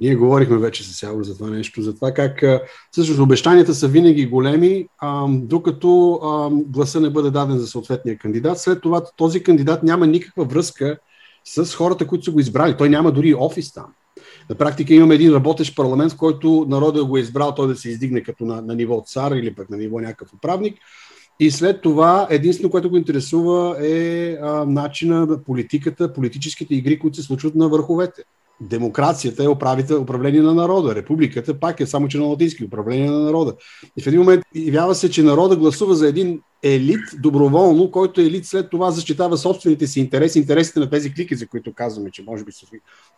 Ние 0.00 0.14
говорихме 0.14 0.58
вече 0.58 0.84
с 0.84 1.02
Явор 1.02 1.24
за 1.24 1.38
това 1.38 1.50
нещо, 1.50 1.82
за 1.82 1.94
това 1.94 2.12
как 2.12 2.44
всъщност 2.90 3.20
обещанията 3.20 3.74
са 3.74 3.88
винаги 3.88 4.26
големи, 4.26 4.86
а, 4.98 5.26
докато 5.28 6.12
а, 6.12 6.50
гласа 6.50 7.00
не 7.00 7.10
бъде 7.10 7.30
даден 7.30 7.58
за 7.58 7.66
съответния 7.66 8.18
кандидат. 8.18 8.58
След 8.58 8.80
това 8.80 9.02
този 9.16 9.42
кандидат 9.42 9.82
няма 9.82 10.06
никаква 10.06 10.44
връзка 10.44 10.98
с 11.44 11.74
хората, 11.74 12.06
които 12.06 12.24
са 12.24 12.30
го 12.30 12.40
избрали. 12.40 12.76
Той 12.76 12.88
няма 12.88 13.12
дори 13.12 13.34
офис 13.34 13.72
там. 13.72 13.86
На 14.50 14.56
практика 14.56 14.94
имаме 14.94 15.14
един 15.14 15.34
работещ 15.34 15.76
парламент, 15.76 16.12
в 16.12 16.16
който 16.16 16.66
народът 16.68 17.06
го 17.06 17.16
е 17.16 17.20
избрал 17.20 17.54
той 17.54 17.68
да 17.68 17.76
се 17.76 17.88
издигне 17.88 18.22
като 18.22 18.44
на, 18.44 18.62
на 18.62 18.74
ниво 18.74 19.02
цар 19.06 19.32
или 19.32 19.54
пък 19.54 19.70
на 19.70 19.76
ниво 19.76 20.00
някакъв 20.00 20.34
управник. 20.34 20.78
И 21.40 21.50
след 21.50 21.82
това 21.82 22.26
единствено, 22.30 22.70
което 22.70 22.90
го 22.90 22.96
интересува 22.96 23.76
е 23.80 24.32
а, 24.42 24.64
начина, 24.64 25.42
политиката, 25.44 26.12
политическите 26.12 26.74
игри, 26.74 26.98
които 26.98 27.16
се 27.16 27.22
случват 27.22 27.54
на 27.54 27.68
върховете. 27.68 28.22
Демокрацията 28.60 29.44
е 29.44 29.48
управление 29.96 30.42
на 30.42 30.54
народа. 30.54 30.94
Републиката 30.94 31.60
пак 31.60 31.80
е 31.80 31.86
само, 31.86 32.08
че 32.08 32.18
на 32.18 32.24
латински 32.24 32.64
управление 32.64 33.10
на 33.10 33.20
народа. 33.20 33.54
И 33.96 34.02
в 34.02 34.06
един 34.06 34.20
момент 34.20 34.44
явява 34.54 34.94
се, 34.94 35.10
че 35.10 35.22
народа 35.22 35.56
гласува 35.56 35.94
за 35.94 36.08
един 36.08 36.40
елит 36.62 37.00
доброволно, 37.22 37.90
който 37.90 38.20
елит 38.20 38.46
след 38.46 38.70
това 38.70 38.90
защитава 38.90 39.36
собствените 39.36 39.86
си 39.86 40.00
интереси, 40.00 40.38
интересите 40.38 40.80
на 40.80 40.90
тези 40.90 41.14
клики, 41.14 41.36
за 41.36 41.46
които 41.46 41.74
казваме, 41.74 42.10
че 42.10 42.22
може 42.22 42.44
би 42.44 42.52
се 42.52 42.66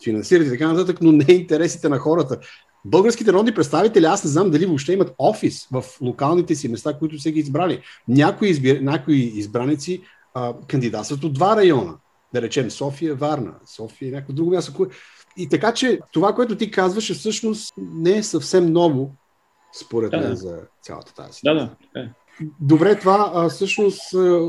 финансират 0.04 0.46
и 0.46 0.50
така 0.50 0.72
нататък, 0.72 0.98
но 1.02 1.12
не 1.12 1.26
интересите 1.28 1.88
на 1.88 1.98
хората. 1.98 2.38
Българските 2.84 3.32
народни 3.32 3.54
представители, 3.54 4.04
аз 4.04 4.24
не 4.24 4.30
знам 4.30 4.50
дали 4.50 4.66
въобще 4.66 4.92
имат 4.92 5.14
офис 5.18 5.68
в 5.72 5.84
локалните 6.00 6.54
си 6.54 6.68
места, 6.68 6.98
които 6.98 7.18
са 7.18 7.30
ги 7.30 7.40
избрали. 7.40 7.80
Някои, 8.08 8.48
избир... 8.48 8.80
някои 8.80 9.16
избраници 9.16 10.02
а, 10.34 10.54
кандидатстват 10.68 11.24
от 11.24 11.34
два 11.34 11.56
района. 11.56 11.94
Да 12.34 12.42
речем 12.42 12.70
София, 12.70 13.14
Варна, 13.14 13.54
София 13.76 14.08
и 14.08 14.12
някакво 14.12 14.32
друго 14.32 14.50
място. 14.50 14.86
И 15.36 15.48
така, 15.48 15.74
че 15.74 16.00
това, 16.12 16.34
което 16.34 16.56
ти 16.56 16.70
казваш, 16.70 17.10
е 17.10 17.14
всъщност 17.14 17.74
не 17.76 18.16
е 18.16 18.22
съвсем 18.22 18.72
ново, 18.72 19.14
според 19.80 20.10
да, 20.10 20.18
мен, 20.18 20.36
за 20.36 20.60
цялата 20.82 21.14
тази 21.14 21.32
ситуация. 21.32 21.76
Да, 21.94 22.00
да. 22.02 22.08
Добре, 22.60 22.98
това 22.98 23.32
а, 23.34 23.48
всъщност 23.48 24.00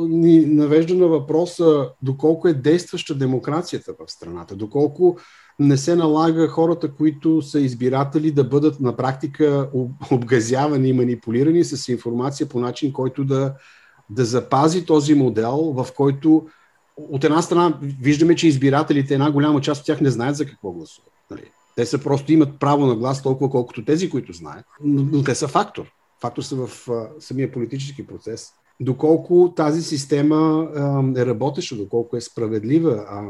ни 0.10 0.46
навежда 0.46 0.96
на 0.96 1.08
въпроса 1.08 1.89
доколко 2.01 2.48
е 2.48 2.53
действаща 2.53 3.15
демокрацията 3.15 3.94
в 4.00 4.12
страната, 4.12 4.56
доколко 4.56 5.17
не 5.60 5.77
се 5.77 5.96
налага 5.96 6.48
хората, 6.48 6.94
които 6.94 7.41
са 7.41 7.60
избиратели, 7.60 8.32
да 8.32 8.44
бъдат 8.44 8.79
на 8.79 8.96
практика 8.96 9.70
обгазявани 10.12 10.89
и 10.89 10.94
манипулирани 10.94 11.63
с 11.63 11.91
информация 11.91 12.50
по 12.50 12.60
начин, 12.60 12.94
който 12.94 13.25
да, 13.25 13.53
да 14.10 14.25
запази 14.25 14.86
този 14.86 15.13
модел, 15.13 15.58
в 15.58 15.88
който 15.96 16.48
от 16.98 17.24
една 17.24 17.42
страна 17.42 17.80
виждаме, 18.01 18.36
че 18.36 18.48
избирателите, 18.48 19.13
една 19.13 19.32
голяма 19.32 19.62
част 19.62 19.80
от 19.80 19.86
тях 19.86 20.01
не 20.01 20.10
знаят 20.10 20.36
за 20.36 20.46
какво 20.46 20.72
гласуват. 20.72 21.12
Нали? 21.32 21.44
Те 21.75 21.86
са 21.86 21.98
просто 21.98 22.34
имат 22.34 22.60
право 22.60 22.86
на 22.86 22.96
глас 22.96 23.24
толкова, 23.24 23.50
колкото 23.50 23.86
тези, 23.86 24.10
които 24.10 24.34
знаят, 24.34 24.66
но, 24.84 25.04
но 25.12 25.24
те 25.24 25.36
са 25.36 25.48
фактор. 25.48 25.86
Фактор 26.22 26.42
са 26.42 26.68
в 26.68 26.89
а, 26.89 27.08
самия 27.20 27.51
политически 27.51 28.08
процес. 28.08 28.50
Доколко 28.80 29.54
тази 29.56 29.82
система 29.82 30.68
а, 30.75 31.22
е 31.22 31.25
работеща, 31.25 31.75
доколко 31.75 32.18
е 32.18 32.22
справедлива, 32.22 33.06
а, 33.10 33.22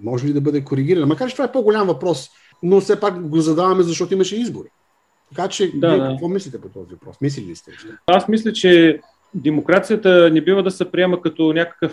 може 0.00 0.26
ли 0.26 0.32
да 0.32 0.40
бъде 0.40 0.64
коригирана? 0.64 1.06
Макар 1.06 1.28
че 1.28 1.34
това 1.34 1.44
е 1.44 1.52
по-голям 1.52 1.86
въпрос, 1.86 2.30
но 2.62 2.80
все 2.80 3.00
пак 3.00 3.28
го 3.28 3.40
задаваме, 3.40 3.82
защото 3.82 4.14
имаше 4.14 4.36
избори. 4.36 4.68
Така 5.34 5.48
че, 5.48 5.72
да, 5.74 5.88
вие 5.88 5.98
да. 5.98 6.08
какво 6.08 6.28
мислите 6.28 6.60
по 6.60 6.68
този 6.68 6.90
въпрос? 6.90 7.16
Мислили 7.20 7.46
ли 7.46 7.56
сте? 7.56 7.72
Аз 8.06 8.28
мисля, 8.28 8.52
че 8.52 9.00
демокрацията 9.34 10.30
не 10.32 10.40
бива 10.40 10.62
да 10.62 10.70
се 10.70 10.90
приема 10.90 11.20
като 11.20 11.52
някакъв 11.52 11.92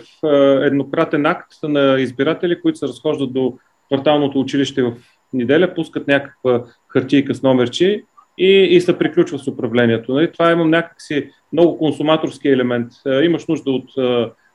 еднократен 0.62 1.26
акт 1.26 1.52
на 1.62 2.00
избиратели, 2.00 2.60
които 2.60 2.78
се 2.78 2.88
разхождат 2.88 3.32
до 3.32 3.58
кварталното 3.86 4.40
училище 4.40 4.82
в 4.82 4.92
неделя, 5.32 5.74
пускат 5.74 6.08
някаква 6.08 6.64
хартийка 6.88 7.34
с 7.34 7.42
номерчи 7.42 8.04
и, 8.38 8.46
и 8.46 8.80
се 8.80 8.98
приключва 8.98 9.38
с 9.38 9.46
управлението. 9.46 10.14
Нали? 10.14 10.32
Това 10.32 10.52
имам 10.52 10.70
някакси 10.70 11.30
много 11.52 11.78
консуматорски 11.78 12.48
елемент. 12.48 12.92
Имаш 13.22 13.46
нужда 13.46 13.70
от 13.70 13.90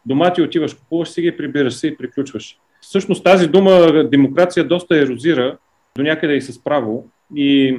домати, 0.05 0.41
отиваш, 0.41 0.73
купуваш 0.73 1.09
си 1.09 1.21
ги, 1.21 1.37
прибираш 1.37 1.73
се 1.73 1.87
и 1.87 1.97
приключваш. 1.97 2.57
Всъщност 2.81 3.23
тази 3.23 3.47
дума 3.47 4.03
демокрация 4.03 4.67
доста 4.67 4.97
ерозира, 4.97 5.57
до 5.97 6.03
някъде 6.03 6.33
и 6.33 6.41
с 6.41 6.63
право. 6.63 7.09
И 7.35 7.77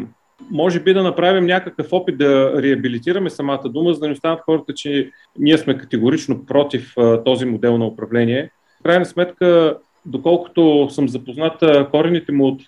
може 0.51 0.81
би 0.81 0.95
да 0.95 1.03
направим 1.03 1.47
някакъв 1.47 1.93
опит 1.93 2.19
да 2.19 2.63
реабилитираме 2.63 3.31
самата 3.31 3.63
дума, 3.65 3.95
за 3.95 4.01
да 4.01 4.07
не 4.07 4.13
останат 4.13 4.41
хората, 4.41 4.75
че 4.75 5.11
ние 5.39 5.59
сме 5.59 5.79
категорично 5.79 6.47
против 6.47 6.95
този 7.25 7.45
модел 7.45 7.79
на 7.79 7.87
управление. 7.87 8.51
В 8.81 8.83
крайна 8.83 9.05
сметка, 9.05 9.79
доколкото 10.07 10.89
съм 10.91 11.09
запознат 11.09 11.65
корените 11.91 12.33
му 12.33 12.47
от 12.47 12.63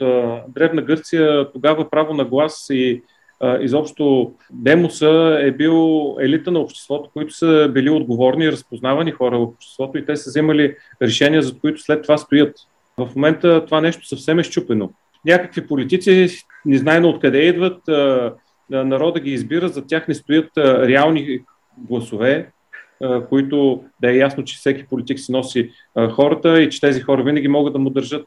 Древна 0.48 0.82
Гърция, 0.82 1.52
тогава 1.52 1.90
право 1.90 2.14
на 2.14 2.24
глас 2.24 2.66
и 2.70 3.02
изобщо 3.60 4.32
демоса 4.52 5.38
е 5.42 5.50
бил 5.50 6.16
елита 6.20 6.50
на 6.50 6.58
обществото, 6.58 7.10
които 7.12 7.34
са 7.34 7.70
били 7.74 7.90
отговорни 7.90 8.44
и 8.44 8.52
разпознавани 8.52 9.10
хора 9.10 9.38
в 9.38 9.42
обществото 9.42 9.98
и 9.98 10.06
те 10.06 10.16
са 10.16 10.30
вземали 10.30 10.76
решения, 11.02 11.42
за 11.42 11.58
които 11.58 11.82
след 11.82 12.02
това 12.02 12.18
стоят. 12.18 12.54
В 12.98 13.08
момента 13.16 13.64
това 13.64 13.80
нещо 13.80 14.06
съвсем 14.06 14.38
е 14.38 14.42
щупено 14.42 14.90
някакви 15.26 15.66
политици, 15.66 16.28
незнайно 16.66 17.08
откъде 17.08 17.38
идват, 17.38 17.82
народа 18.70 19.20
ги 19.20 19.30
избира, 19.30 19.68
за 19.68 19.86
тях 19.86 20.08
не 20.08 20.14
стоят 20.14 20.50
реални 20.56 21.38
гласове, 21.78 22.50
които 23.28 23.84
да 24.02 24.10
е 24.10 24.16
ясно, 24.16 24.44
че 24.44 24.56
всеки 24.56 24.86
политик 24.86 25.18
си 25.18 25.32
носи 25.32 25.70
хората 26.10 26.62
и 26.62 26.70
че 26.70 26.80
тези 26.80 27.00
хора 27.00 27.22
винаги 27.22 27.48
могат 27.48 27.72
да 27.72 27.78
му 27.78 27.90
държат 27.90 28.26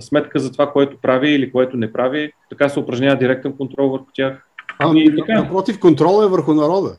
сметка 0.00 0.38
за 0.38 0.52
това, 0.52 0.72
което 0.72 1.00
прави 1.02 1.30
или 1.30 1.52
което 1.52 1.76
не 1.76 1.92
прави. 1.92 2.32
Така 2.50 2.68
се 2.68 2.80
упражнява 2.80 3.16
директен 3.16 3.56
контрол 3.56 3.88
върху 3.88 4.06
тях. 4.14 4.46
А, 4.78 4.92
и 4.94 5.16
така. 5.16 5.42
Напротив, 5.42 5.80
контрол 5.80 6.24
е 6.24 6.28
върху 6.28 6.54
народа. 6.54 6.96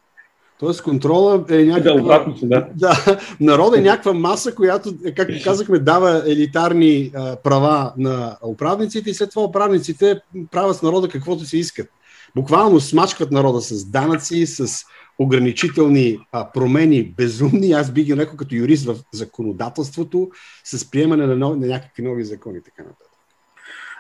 Тоест 0.61 0.83
контрола 0.83 1.45
е 1.49 1.63
някаква... 1.63 1.93
Да, 1.93 2.01
обратно, 2.01 2.35
да. 2.43 2.67
да. 2.75 3.19
Народа 3.39 3.77
е 3.77 3.81
някаква 3.81 4.13
маса, 4.13 4.55
която, 4.55 4.93
както 5.15 5.43
казахме, 5.43 5.79
дава 5.79 6.23
елитарни 6.27 7.11
а, 7.15 7.35
права 7.35 7.93
на 7.97 8.37
управниците 8.45 9.09
и 9.09 9.13
след 9.13 9.29
това 9.29 9.43
управниците 9.43 10.19
правят 10.51 10.77
с 10.77 10.81
народа 10.81 11.07
каквото 11.07 11.45
си 11.45 11.57
искат. 11.57 11.89
Буквално 12.35 12.79
смачкват 12.79 13.31
народа 13.31 13.61
с 13.61 13.85
данъци, 13.85 14.45
с 14.45 14.85
ограничителни 15.19 16.19
а, 16.31 16.51
промени, 16.51 17.03
безумни, 17.03 17.71
аз 17.71 17.91
би 17.91 18.03
ги 18.03 18.13
нарекал 18.13 18.37
като 18.37 18.55
юрист 18.55 18.85
в 18.85 18.95
законодателството, 19.13 20.29
с 20.63 20.91
приемане 20.91 21.27
на, 21.27 21.35
нов, 21.35 21.57
на 21.57 21.67
някакви 21.67 22.03
нови 22.03 22.23
закони 22.23 22.57
и 22.57 22.63
така 22.63 22.83
нататък. 22.83 23.07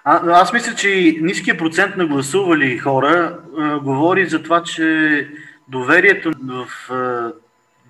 А, 0.03 0.41
аз 0.41 0.53
мисля, 0.53 0.75
че 0.75 1.17
ниският 1.21 1.57
процент 1.57 1.97
на 1.97 2.07
гласували 2.07 2.77
хора 2.77 3.39
а, 3.57 3.79
говори 3.79 4.29
за 4.29 4.43
това, 4.43 4.63
че 4.63 5.27
доверието 5.67 6.31
в 6.41 6.67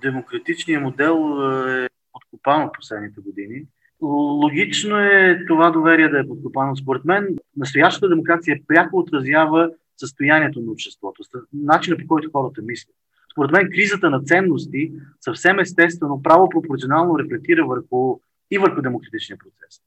демократичния 0.01 0.79
модел 0.79 1.37
е 1.69 1.87
подкопано 2.13 2.71
последните 2.71 3.21
години. 3.21 3.65
Логично 4.01 4.99
е 4.99 5.45
това 5.47 5.69
доверие 5.69 6.09
да 6.09 6.19
е 6.19 6.27
подкопано. 6.27 6.75
Според 6.75 7.05
мен, 7.05 7.35
настоящата 7.57 8.09
демокрация 8.09 8.59
пряко 8.67 8.97
отразява 8.97 9.71
състоянието 9.97 10.61
на 10.61 10.71
обществото, 10.71 11.23
начина 11.53 11.97
по 11.97 12.07
който 12.07 12.31
хората 12.31 12.61
мислят. 12.61 12.95
Според 13.31 13.51
мен, 13.51 13.69
кризата 13.69 14.09
на 14.09 14.23
ценности 14.23 14.91
съвсем 15.21 15.59
естествено, 15.59 16.23
право 16.23 16.49
пропорционално 16.49 17.19
рефлектира 17.19 17.65
върху 17.65 18.19
и 18.51 18.57
върху 18.57 18.81
демократичния 18.81 19.37
процес. 19.37 19.81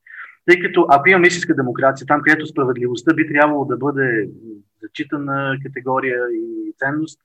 Тъй 0.46 0.60
като 0.60 0.86
ако 0.90 1.08
имаме 1.08 1.26
истинска 1.26 1.54
демокрация, 1.54 2.06
там 2.06 2.20
където 2.22 2.46
справедливостта 2.46 3.14
би 3.14 3.28
трябвало 3.28 3.64
да 3.64 3.76
бъде 3.76 4.28
зачитана 4.82 5.56
категория 5.62 6.20
и 6.32 6.72
ценност, 6.78 7.20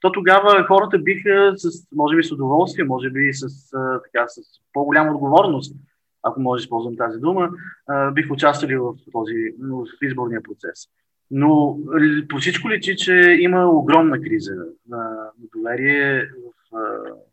то 0.00 0.12
тогава 0.12 0.64
хората 0.66 0.98
биха, 0.98 1.52
с, 1.56 1.68
може 1.94 2.16
би 2.16 2.24
с 2.24 2.32
удоволствие, 2.32 2.84
може 2.84 3.10
би 3.10 3.30
с, 3.32 3.70
така, 4.04 4.28
с 4.28 4.40
по-голяма 4.72 5.12
отговорност, 5.12 5.76
ако 6.22 6.40
може 6.40 6.60
да 6.60 6.64
използвам 6.64 6.96
тази 6.96 7.18
дума, 7.18 7.48
бих 8.12 8.30
участвали 8.30 8.76
в 8.76 8.94
този 9.12 9.34
в 9.60 10.06
изборния 10.06 10.42
процес. 10.42 10.86
Но 11.30 11.78
по 12.28 12.38
всичко 12.38 12.70
личи, 12.70 12.96
че 12.96 13.36
има 13.40 13.70
огромна 13.70 14.20
криза 14.20 14.52
на, 14.88 15.30
доверие 15.54 16.22
в, 16.22 16.78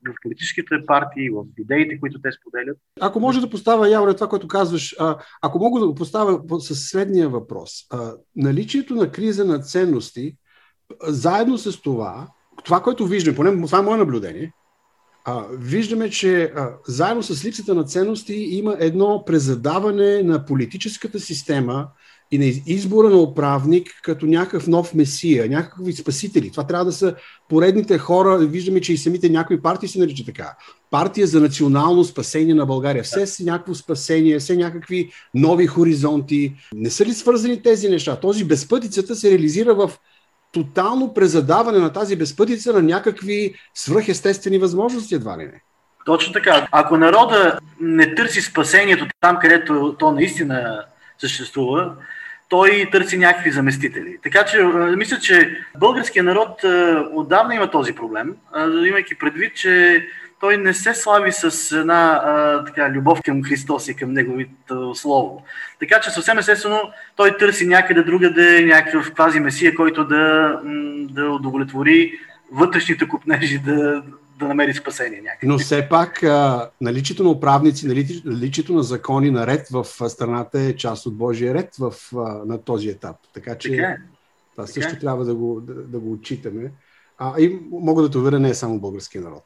в 0.07 0.15
политическите 0.23 0.85
партии, 0.85 1.29
в 1.29 1.43
идеите, 1.57 1.99
които 1.99 2.21
те 2.21 2.31
споделят. 2.31 2.77
Ако 3.01 3.19
може 3.19 3.41
да 3.41 3.49
поставя, 3.49 3.89
Явре, 3.89 4.13
това, 4.13 4.27
което 4.27 4.47
казваш, 4.47 4.95
ако 5.41 5.59
мога 5.59 5.79
да 5.79 5.87
го 5.87 5.95
поставя 5.95 6.59
със 6.59 6.89
следния 6.89 7.29
въпрос. 7.29 7.71
Наличието 8.35 8.95
на 8.95 9.11
криза 9.11 9.45
на 9.45 9.59
ценности, 9.59 10.35
заедно 11.07 11.57
с 11.57 11.81
това, 11.81 12.27
това, 12.63 12.81
което 12.81 13.07
виждаме, 13.07 13.35
поне 13.35 13.65
това 13.65 13.79
е 13.79 13.81
мое 13.81 13.97
наблюдение, 13.97 14.53
а, 15.25 15.45
виждаме, 15.51 16.09
че 16.09 16.43
а, 16.43 16.69
заедно 16.87 17.23
с 17.23 17.45
липсата 17.45 17.75
на 17.75 17.83
ценности 17.83 18.33
има 18.33 18.75
едно 18.79 19.23
презадаване 19.25 20.23
на 20.23 20.45
политическата 20.45 21.19
система 21.19 21.87
и 22.31 22.37
на 22.37 22.45
избора 22.65 23.09
на 23.09 23.17
управник 23.17 23.87
като 24.03 24.25
някакъв 24.25 24.67
нов 24.67 24.93
месия, 24.93 25.49
някакви 25.49 25.93
спасители. 25.93 26.51
Това 26.51 26.67
трябва 26.67 26.85
да 26.85 26.91
са 26.91 27.15
поредните 27.49 27.97
хора. 27.97 28.37
Виждаме, 28.37 28.81
че 28.81 28.93
и 28.93 28.97
самите 28.97 29.29
някои 29.29 29.61
партии 29.61 29.89
се 29.89 29.99
наричат 29.99 30.25
така. 30.25 30.55
Партия 30.91 31.27
за 31.27 31.41
национално 31.41 32.03
спасение 32.03 32.53
на 32.53 32.65
България. 32.65 33.03
Все 33.03 33.27
си 33.27 33.43
някакво 33.43 33.75
спасение, 33.75 34.39
все 34.39 34.55
някакви 34.55 35.11
нови 35.33 35.67
хоризонти. 35.67 36.53
Не 36.75 36.89
са 36.89 37.05
ли 37.05 37.13
свързани 37.13 37.61
тези 37.61 37.89
неща? 37.89 38.19
Този 38.19 38.45
безпътицата 38.45 39.15
се 39.15 39.31
реализира 39.31 39.75
в 39.75 39.91
тотално 40.65 41.13
презадаване 41.13 41.79
на 41.79 41.93
тази 41.93 42.15
безпътица 42.15 42.73
на 42.73 42.81
някакви 42.81 43.53
свръхестествени 43.73 44.57
възможности, 44.57 45.15
едва 45.15 45.37
ли 45.37 45.43
не. 45.43 45.61
Точно 46.05 46.33
така. 46.33 46.67
Ако 46.71 46.97
народа 46.97 47.59
не 47.81 48.15
търси 48.15 48.41
спасението 48.41 49.07
там, 49.21 49.37
където 49.41 49.95
то 49.99 50.11
наистина 50.11 50.85
съществува, 51.17 51.93
той 52.49 52.89
търси 52.91 53.17
някакви 53.17 53.51
заместители. 53.51 54.17
Така 54.23 54.45
че 54.45 54.63
мисля, 54.97 55.19
че 55.19 55.57
българският 55.79 56.25
народ 56.25 56.63
отдавна 57.13 57.55
има 57.55 57.71
този 57.71 57.93
проблем, 57.93 58.35
имайки 58.87 59.17
предвид, 59.17 59.55
че 59.55 60.05
той 60.39 60.57
не 60.57 60.73
се 60.73 60.93
слави 60.93 61.31
с 61.31 61.71
една 61.71 62.21
а, 62.25 62.65
така, 62.65 62.89
любов 62.89 63.21
към 63.25 63.43
Христос 63.43 63.87
и 63.87 63.95
към 63.95 64.13
Неговото 64.13 64.95
Слово. 64.95 65.43
Така 65.79 65.99
че 65.99 66.09
съвсем 66.09 66.37
естествено 66.37 66.81
той 67.15 67.37
търси 67.37 67.67
някъде 67.67 68.03
другаде 68.03 68.65
някакъв 68.65 69.13
квази 69.13 69.39
месия, 69.39 69.75
който 69.75 70.05
да, 70.05 70.53
да 71.09 71.29
удовлетвори 71.29 72.11
вътрешните 72.51 73.07
купнежи, 73.07 73.59
да, 73.59 74.03
да 74.39 74.47
намери 74.47 74.73
спасение 74.73 75.21
някъде. 75.21 75.47
Но 75.47 75.57
все 75.57 75.89
пак 75.89 76.23
наличието 76.81 77.23
на 77.23 77.29
управници, 77.29 77.87
наличието 78.25 78.73
на 78.73 78.83
закони 78.83 79.31
наред 79.31 79.67
в 79.71 79.85
страната 80.09 80.59
е 80.59 80.75
част 80.75 81.05
от 81.05 81.17
Божия 81.17 81.53
ред 81.53 81.75
в, 81.79 81.93
на 82.45 82.61
този 82.61 82.89
етап. 82.89 83.15
Така 83.33 83.57
че 83.57 83.69
така 83.69 83.87
е. 83.87 83.97
това 84.51 84.67
също 84.67 84.81
така 84.81 84.97
е. 84.97 84.99
трябва 84.99 85.25
да 85.25 85.35
го, 85.35 85.61
да, 85.61 85.73
да 85.73 85.99
го 85.99 86.11
отчитаме. 86.11 86.71
А, 87.17 87.39
и 87.39 87.59
мога 87.71 88.01
да 88.01 88.11
те 88.11 88.17
уверя, 88.17 88.39
не 88.39 88.49
е 88.49 88.53
само 88.53 88.79
български 88.79 89.19
народ. 89.19 89.43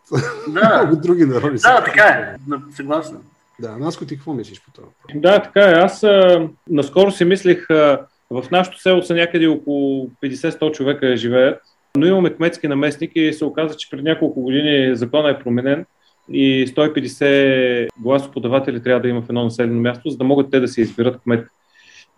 Да. 0.47 0.77
Много 0.83 1.01
други 1.01 1.25
народи. 1.25 1.57
Да, 1.57 1.83
така 1.83 2.03
е. 2.03 2.35
Съгласен. 2.75 3.17
Да, 3.59 3.77
Наско, 3.77 4.05
ти 4.05 4.15
какво 4.15 4.33
мислиш 4.33 4.61
по 4.65 4.71
това? 4.71 4.87
Да, 5.15 5.41
така 5.41 5.61
е. 5.61 5.73
Аз 5.73 6.03
а, 6.03 6.47
наскоро 6.69 7.11
си 7.11 7.25
мислих, 7.25 7.69
а, 7.69 7.99
в 8.29 8.45
нашото 8.51 8.81
село 8.81 9.01
са 9.01 9.13
някъде 9.13 9.47
около 9.47 10.09
50-100 10.23 10.71
човека 10.71 11.17
живеят, 11.17 11.61
но 11.97 12.05
имаме 12.05 12.33
кметски 12.33 12.67
наместник 12.67 13.11
и 13.15 13.33
се 13.33 13.45
оказа, 13.45 13.77
че 13.77 13.89
преди 13.89 14.03
няколко 14.03 14.41
години 14.41 14.95
закона 14.95 15.29
е 15.29 15.39
променен 15.39 15.85
и 16.29 16.67
150 16.67 17.87
гласоподаватели 17.99 18.83
трябва 18.83 19.01
да 19.01 19.07
има 19.07 19.21
в 19.21 19.29
едно 19.29 19.43
населено 19.43 19.81
място, 19.81 20.09
за 20.09 20.17
да 20.17 20.23
могат 20.23 20.51
те 20.51 20.59
да 20.59 20.67
се 20.67 20.81
избират 20.81 21.21
кмет. 21.21 21.47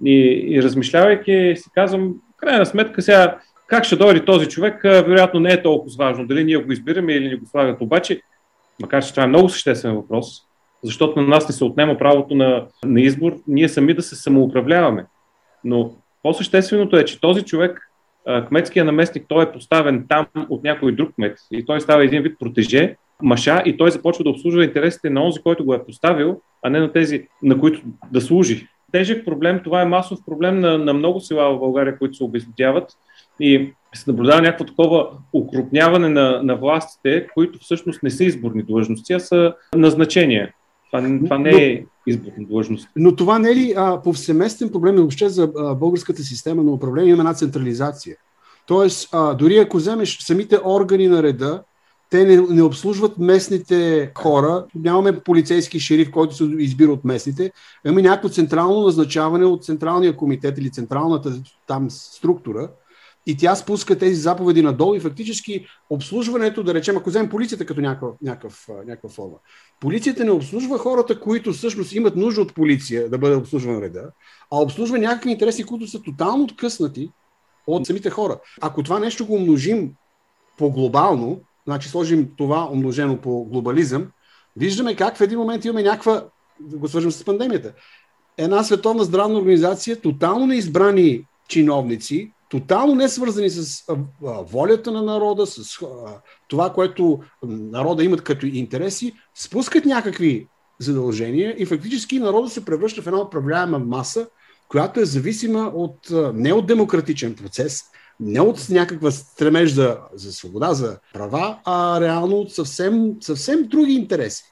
И, 0.05 0.45
и 0.47 0.63
размишлявайки, 0.63 1.53
си 1.57 1.69
казвам, 1.75 2.15
крайна 2.37 2.65
сметка 2.65 3.01
сега 3.01 3.37
как 3.67 3.83
ще 3.83 3.95
дойде 3.95 4.25
този 4.25 4.47
човек, 4.47 4.83
вероятно 4.83 5.39
не 5.39 5.53
е 5.53 5.61
толкова 5.61 5.95
важно 5.97 6.27
дали 6.27 6.43
ние 6.43 6.57
го 6.57 6.71
избираме 6.71 7.13
или 7.13 7.29
ни 7.29 7.35
го 7.35 7.45
слагат. 7.45 7.81
Обаче, 7.81 8.21
макар 8.81 9.03
че 9.03 9.11
това 9.11 9.23
е 9.23 9.27
много 9.27 9.49
съществен 9.49 9.95
въпрос, 9.95 10.41
защото 10.83 11.21
на 11.21 11.27
нас 11.27 11.49
не 11.49 11.55
се 11.55 11.63
отнема 11.63 11.97
правото 11.97 12.35
на, 12.35 12.65
на 12.85 13.01
избор, 13.01 13.33
ние 13.47 13.69
сами 13.69 13.93
да 13.93 14.01
се 14.01 14.15
самоуправляваме. 14.15 15.05
Но 15.63 15.91
по-същественото 16.23 16.97
е, 16.97 17.05
че 17.05 17.21
този 17.21 17.43
човек, 17.43 17.89
кметския 18.47 18.85
наместник, 18.85 19.25
той 19.27 19.43
е 19.43 19.51
поставен 19.51 20.05
там 20.09 20.25
от 20.49 20.63
някой 20.63 20.91
друг 20.91 21.15
кмет 21.15 21.37
и 21.51 21.65
той 21.65 21.81
става 21.81 22.03
един 22.03 22.21
вид 22.21 22.39
протеже, 22.39 22.95
маша 23.21 23.63
и 23.65 23.77
той 23.77 23.91
започва 23.91 24.23
да 24.23 24.29
обслужва 24.29 24.63
интересите 24.63 25.09
на 25.09 25.23
онзи, 25.23 25.41
който 25.41 25.65
го 25.65 25.73
е 25.73 25.85
поставил, 25.85 26.41
а 26.63 26.69
не 26.69 26.79
на 26.79 26.91
тези, 26.91 27.27
на 27.43 27.59
които 27.59 27.81
да 28.11 28.21
служи. 28.21 28.67
Тежък 28.91 29.25
проблем, 29.25 29.61
това 29.63 29.81
е 29.81 29.85
масов 29.85 30.19
проблем 30.25 30.59
на, 30.59 30.77
на 30.77 30.93
много 30.93 31.19
села 31.19 31.55
в 31.55 31.59
България, 31.59 31.97
които 31.97 32.13
се 32.13 32.23
обезлюдяват 32.23 32.91
и 33.39 33.73
се 33.95 34.11
наблюдава 34.11 34.41
някакво 34.41 34.65
такова 34.65 35.09
укрупняване 35.33 36.09
на, 36.09 36.43
на 36.43 36.55
властите, 36.55 37.27
които 37.33 37.59
всъщност 37.59 38.03
не 38.03 38.09
са 38.09 38.23
изборни 38.23 38.63
длъжности, 38.63 39.13
а 39.13 39.19
са 39.19 39.53
назначения. 39.75 40.53
Това, 40.91 41.19
това 41.23 41.37
не 41.37 41.49
е 41.49 41.83
изборна 42.07 42.47
длъжност. 42.47 42.89
Но 42.95 43.15
това 43.15 43.39
не 43.39 43.49
е 43.49 43.55
ли 43.55 43.73
а, 43.77 44.01
повсеместен 44.01 44.69
проблем 44.69 44.95
въобще 44.95 45.29
за 45.29 45.51
а, 45.57 45.75
българската 45.75 46.23
система 46.23 46.63
на 46.63 46.71
управление? 46.71 47.11
Има 47.11 47.21
една 47.21 47.33
централизация. 47.33 48.15
Тоест, 48.67 49.09
а, 49.11 49.33
дори 49.33 49.57
ако 49.57 49.77
вземеш 49.77 50.19
самите 50.19 50.59
органи 50.65 51.07
на 51.07 51.23
реда, 51.23 51.63
те 52.09 52.25
не, 52.25 52.37
не 52.49 52.63
обслужват 52.63 53.17
местните 53.17 54.11
хора. 54.17 54.65
Нямаме 54.75 55.19
полицейски 55.19 55.79
шериф, 55.79 56.11
който 56.11 56.35
се 56.35 56.43
избира 56.43 56.91
от 56.91 57.05
местните. 57.05 57.51
Имаме 57.85 58.01
някакво 58.01 58.29
централно 58.29 58.81
назначаване 58.81 59.45
от 59.45 59.63
Централния 59.63 60.15
комитет 60.15 60.57
или 60.57 60.71
централната 60.71 61.33
там 61.67 61.89
структура, 61.89 62.69
и 63.25 63.37
тя 63.37 63.55
спуска 63.55 63.97
тези 63.97 64.15
заповеди 64.15 64.61
надолу 64.61 64.95
и 64.95 64.99
фактически 64.99 65.65
обслужването, 65.89 66.63
да 66.63 66.73
речем, 66.73 66.97
ако 66.97 67.09
вземем 67.09 67.29
полицията 67.29 67.65
като 67.65 67.81
някаква, 67.81 68.07
някакъв, 68.21 68.67
някаква 68.85 69.09
форма, 69.09 69.35
полицията 69.79 70.25
не 70.25 70.31
обслужва 70.31 70.77
хората, 70.77 71.19
които 71.19 71.53
всъщност 71.53 71.93
имат 71.93 72.15
нужда 72.15 72.41
от 72.41 72.53
полиция 72.53 73.09
да 73.09 73.17
бъде 73.17 73.35
обслужван 73.35 73.83
реда, 73.83 74.09
а 74.51 74.57
обслужва 74.61 74.97
някакви 74.97 75.31
интереси, 75.31 75.63
които 75.63 75.87
са 75.87 76.01
тотално 76.01 76.43
откъснати 76.43 77.11
от 77.67 77.87
самите 77.87 78.09
хора. 78.09 78.39
Ако 78.61 78.83
това 78.83 78.99
нещо 78.99 79.25
го 79.25 79.35
умножим 79.35 79.91
по-глобално, 80.57 81.41
значи 81.65 81.89
сложим 81.89 82.29
това 82.37 82.69
умножено 82.71 83.17
по 83.17 83.45
глобализъм, 83.45 84.07
виждаме 84.55 84.95
как 84.95 85.17
в 85.17 85.21
един 85.21 85.39
момент 85.39 85.65
имаме 85.65 85.83
някаква, 85.83 86.25
го 86.61 86.87
свържем 86.87 87.11
с 87.11 87.25
пандемията, 87.25 87.73
една 88.37 88.63
световна 88.63 89.03
здравна 89.03 89.39
организация, 89.39 90.01
тотално 90.01 90.45
неизбрани 90.45 91.25
чиновници, 91.47 92.32
тотално 92.53 92.95
не 92.95 93.09
свързани 93.09 93.49
с 93.49 93.83
а, 93.89 93.95
волята 94.23 94.91
на 94.91 95.01
народа, 95.01 95.47
с 95.47 95.81
а, 95.81 95.85
това, 96.47 96.73
което 96.73 97.19
народа 97.47 98.03
имат 98.03 98.21
като 98.21 98.45
интереси, 98.45 99.13
спускат 99.35 99.85
някакви 99.85 100.47
задължения 100.79 101.55
и 101.57 101.65
фактически 101.65 102.19
народа 102.19 102.49
се 102.49 102.65
превръща 102.65 103.01
в 103.01 103.07
една 103.07 103.21
управляема 103.21 103.79
маса, 103.79 104.27
която 104.69 104.99
е 104.99 105.05
зависима 105.05 105.71
от, 105.75 105.97
не 106.33 106.53
от 106.53 106.67
демократичен 106.67 107.35
процес, 107.35 107.81
не 108.19 108.41
от 108.41 108.69
някаква 108.69 109.11
стремеж 109.11 109.71
за, 109.71 109.97
за 110.13 110.33
свобода, 110.33 110.73
за 110.73 110.99
права, 111.13 111.59
а 111.65 112.01
реално 112.01 112.35
от 112.35 112.53
съвсем, 112.53 113.11
съвсем 113.21 113.63
други 113.63 113.93
интереси. 113.93 114.43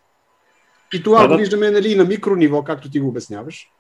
И 0.94 1.04
това 1.04 1.22
да, 1.22 1.28
го 1.28 1.38
виждаме 1.38 1.72
нали, 1.72 1.96
на 1.96 2.04
микрониво, 2.04 2.64
както 2.64 2.92
ти 2.92 3.00
го 3.00 3.08
обясняваш. 3.08 3.72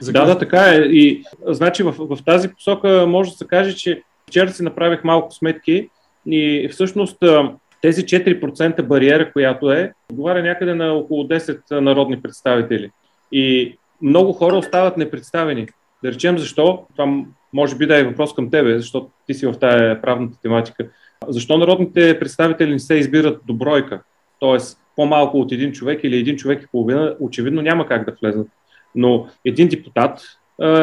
За 0.00 0.12
да, 0.12 0.24
да, 0.24 0.38
така 0.38 0.74
е. 0.74 0.76
И 0.76 1.24
значи 1.46 1.82
в, 1.82 1.94
в 1.98 2.18
тази 2.24 2.48
посока 2.48 3.04
може 3.08 3.30
да 3.30 3.36
се 3.36 3.46
каже, 3.46 3.76
че 3.76 4.02
вчера 4.28 4.50
си 4.50 4.62
направих 4.62 5.04
малко 5.04 5.34
сметки 5.34 5.88
и 6.26 6.68
всъщност 6.72 7.24
тези 7.82 8.02
4% 8.02 8.82
бариера, 8.82 9.32
която 9.32 9.72
е, 9.72 9.92
отговаря 10.10 10.42
някъде 10.42 10.74
на 10.74 10.92
около 10.92 11.24
10 11.24 11.80
народни 11.80 12.22
представители. 12.22 12.90
И 13.32 13.76
много 14.02 14.32
хора 14.32 14.56
остават 14.56 14.96
непредставени. 14.96 15.66
Да 16.04 16.12
речем 16.12 16.38
защо, 16.38 16.86
това 16.96 17.14
може 17.52 17.76
би 17.76 17.86
да 17.86 17.98
е 17.98 18.04
въпрос 18.04 18.34
към 18.34 18.50
тебе, 18.50 18.78
защото 18.78 19.10
ти 19.26 19.34
си 19.34 19.46
в 19.46 19.54
тая 19.60 20.02
правната 20.02 20.40
тематика. 20.40 20.88
Защо 21.28 21.58
народните 21.58 22.18
представители 22.18 22.70
не 22.70 22.78
се 22.78 22.94
избират 22.94 23.40
до 23.46 23.54
бройка? 23.54 24.02
Тоест 24.38 24.78
по-малко 24.96 25.40
от 25.40 25.52
един 25.52 25.72
човек 25.72 26.00
или 26.02 26.16
един 26.16 26.36
човек 26.36 26.62
и 26.62 26.66
половина, 26.72 27.16
очевидно 27.20 27.62
няма 27.62 27.86
как 27.86 28.04
да 28.04 28.16
влезнат. 28.22 28.48
Но 28.94 29.26
един 29.44 29.68
депутат 29.68 30.20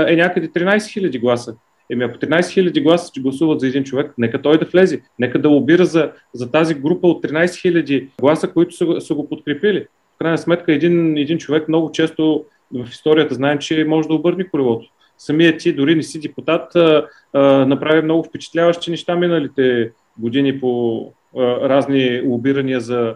е 0.07 0.15
някъде 0.15 0.47
13 0.47 0.77
000 0.77 1.19
гласа. 1.19 1.55
Еми 1.89 2.03
ако 2.03 2.17
13 2.17 2.39
000 2.39 2.83
гласа 2.83 3.11
че 3.13 3.21
гласуват 3.21 3.59
за 3.59 3.67
един 3.67 3.83
човек, 3.83 4.13
нека 4.17 4.41
той 4.41 4.57
да 4.57 4.65
влезе. 4.65 5.01
Нека 5.19 5.41
да 5.41 5.49
лобира 5.49 5.85
за, 5.85 6.11
за 6.33 6.51
тази 6.51 6.75
група 6.75 7.07
от 7.07 7.23
13 7.23 7.45
000 7.45 8.07
гласа, 8.19 8.47
които 8.47 8.75
са, 8.75 9.01
са 9.01 9.13
го 9.13 9.29
подкрепили. 9.29 9.87
В 10.15 10.17
крайна 10.19 10.37
сметка 10.37 10.73
един, 10.73 11.17
един 11.17 11.37
човек 11.37 11.67
много 11.67 11.91
често 11.91 12.45
в 12.71 12.89
историята 12.89 13.35
знаем, 13.35 13.57
че 13.57 13.85
може 13.87 14.07
да 14.07 14.13
обърне 14.13 14.49
колелото. 14.49 14.89
Самият 15.17 15.59
ти, 15.59 15.73
дори 15.73 15.95
не 15.95 16.03
си 16.03 16.19
депутат, 16.19 16.75
а, 16.75 17.07
а, 17.33 17.65
направи 17.65 18.01
много 18.01 18.23
впечатляващи 18.23 18.91
неща 18.91 19.15
миналите 19.15 19.91
години 20.17 20.59
по 20.59 21.01
а, 21.37 21.41
разни 21.69 22.21
лобирания 22.25 22.79
за 22.79 23.15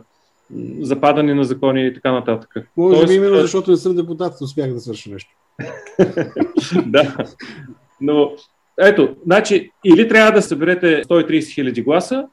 западане 0.81 1.33
на 1.33 1.43
закони 1.43 1.87
и 1.87 1.93
така 1.93 2.11
нататък. 2.11 2.49
Може 2.77 2.95
Тоест, 2.95 3.07
би 3.07 3.15
именно 3.15 3.37
защото 3.37 3.71
не 3.71 3.77
съм 3.77 3.95
депутат, 3.95 4.41
успях 4.41 4.73
да 4.73 4.79
свърша 4.79 5.09
нещо. 5.09 5.29
да. 6.85 7.15
Но 8.01 8.31
ето, 8.79 9.15
значи, 9.25 9.71
или 9.85 10.07
трябва 10.07 10.31
да 10.31 10.41
съберете 10.41 11.03
130 11.03 11.53
хиляди 11.53 11.81
гласа, 11.81 12.27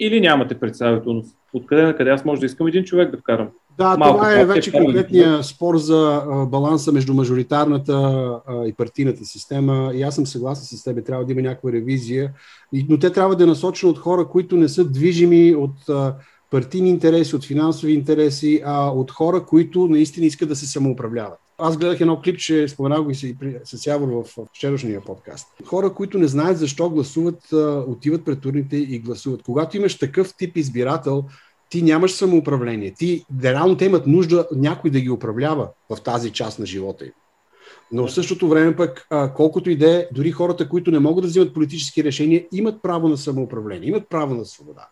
или 0.00 0.20
нямате 0.20 0.54
представителност. 0.54 1.36
Откъде 1.52 1.82
на 1.82 1.96
къде 1.96 2.10
аз 2.10 2.24
може 2.24 2.40
да 2.40 2.46
искам 2.46 2.66
един 2.66 2.84
човек 2.84 3.10
да 3.10 3.18
вкарам. 3.18 3.48
Да, 3.78 3.96
Малко 3.98 4.18
това 4.18 4.40
е 4.40 4.44
вече 4.44 4.72
конкретния 4.72 5.44
спор 5.44 5.76
за 5.76 6.22
баланса 6.50 6.92
между 6.92 7.14
мажоритарната 7.14 8.40
и 8.66 8.72
партийната 8.72 9.24
система. 9.24 9.90
И 9.94 10.02
аз 10.02 10.14
съм 10.14 10.26
съгласен 10.26 10.78
с 10.78 10.84
теб, 10.84 11.06
трябва 11.06 11.24
да 11.24 11.32
има 11.32 11.42
някаква 11.42 11.72
ревизия. 11.72 12.32
Но 12.88 12.98
те 12.98 13.12
трябва 13.12 13.36
да 13.36 13.44
е 13.44 13.46
насочени 13.46 13.90
от 13.90 13.98
хора, 13.98 14.28
които 14.28 14.56
не 14.56 14.68
са 14.68 14.84
движими 14.84 15.54
от 15.54 15.74
партийни 16.50 16.90
интереси, 16.90 17.36
от 17.36 17.44
финансови 17.44 17.92
интереси, 17.92 18.62
а 18.64 18.88
от 18.90 19.10
хора, 19.10 19.46
които 19.46 19.86
наистина 19.86 20.26
искат 20.26 20.48
да 20.48 20.56
се 20.56 20.66
самоуправляват. 20.66 21.38
Аз 21.58 21.76
гледах 21.76 22.00
едно 22.00 22.20
клипче, 22.20 22.68
споменах 22.68 23.02
го 23.02 23.10
и 23.10 23.36
с 23.64 23.86
Явор 23.86 24.08
в 24.08 24.46
вчерашния 24.54 25.00
подкаст. 25.00 25.48
Хора, 25.64 25.94
които 25.94 26.18
не 26.18 26.26
знаят 26.28 26.58
защо 26.58 26.90
гласуват, 26.90 27.52
отиват 27.86 28.24
пред 28.24 28.40
турните 28.40 28.76
и 28.76 28.98
гласуват. 28.98 29.42
Когато 29.42 29.76
имаш 29.76 29.98
такъв 29.98 30.34
тип 30.36 30.56
избирател, 30.56 31.24
ти 31.70 31.82
нямаш 31.82 32.12
самоуправление. 32.12 32.94
Ти, 32.94 33.24
реално 33.44 33.76
те 33.76 33.84
имат 33.84 34.06
нужда 34.06 34.48
някой 34.52 34.90
да 34.90 35.00
ги 35.00 35.10
управлява 35.10 35.68
в 35.90 36.00
тази 36.02 36.30
част 36.30 36.58
на 36.58 36.66
живота 36.66 37.04
им. 37.04 37.12
Но 37.92 38.06
в 38.06 38.12
същото 38.12 38.48
време 38.48 38.76
пък, 38.76 39.08
колкото 39.34 39.70
и 39.70 39.76
да 39.76 39.90
е, 39.90 40.08
дори 40.12 40.30
хората, 40.30 40.68
които 40.68 40.90
не 40.90 40.98
могат 40.98 41.22
да 41.22 41.28
взимат 41.28 41.54
политически 41.54 42.04
решения, 42.04 42.46
имат 42.52 42.82
право 42.82 43.08
на 43.08 43.16
самоуправление, 43.16 43.88
имат 43.88 44.08
право 44.08 44.34
на 44.34 44.44
свобода. 44.44 44.88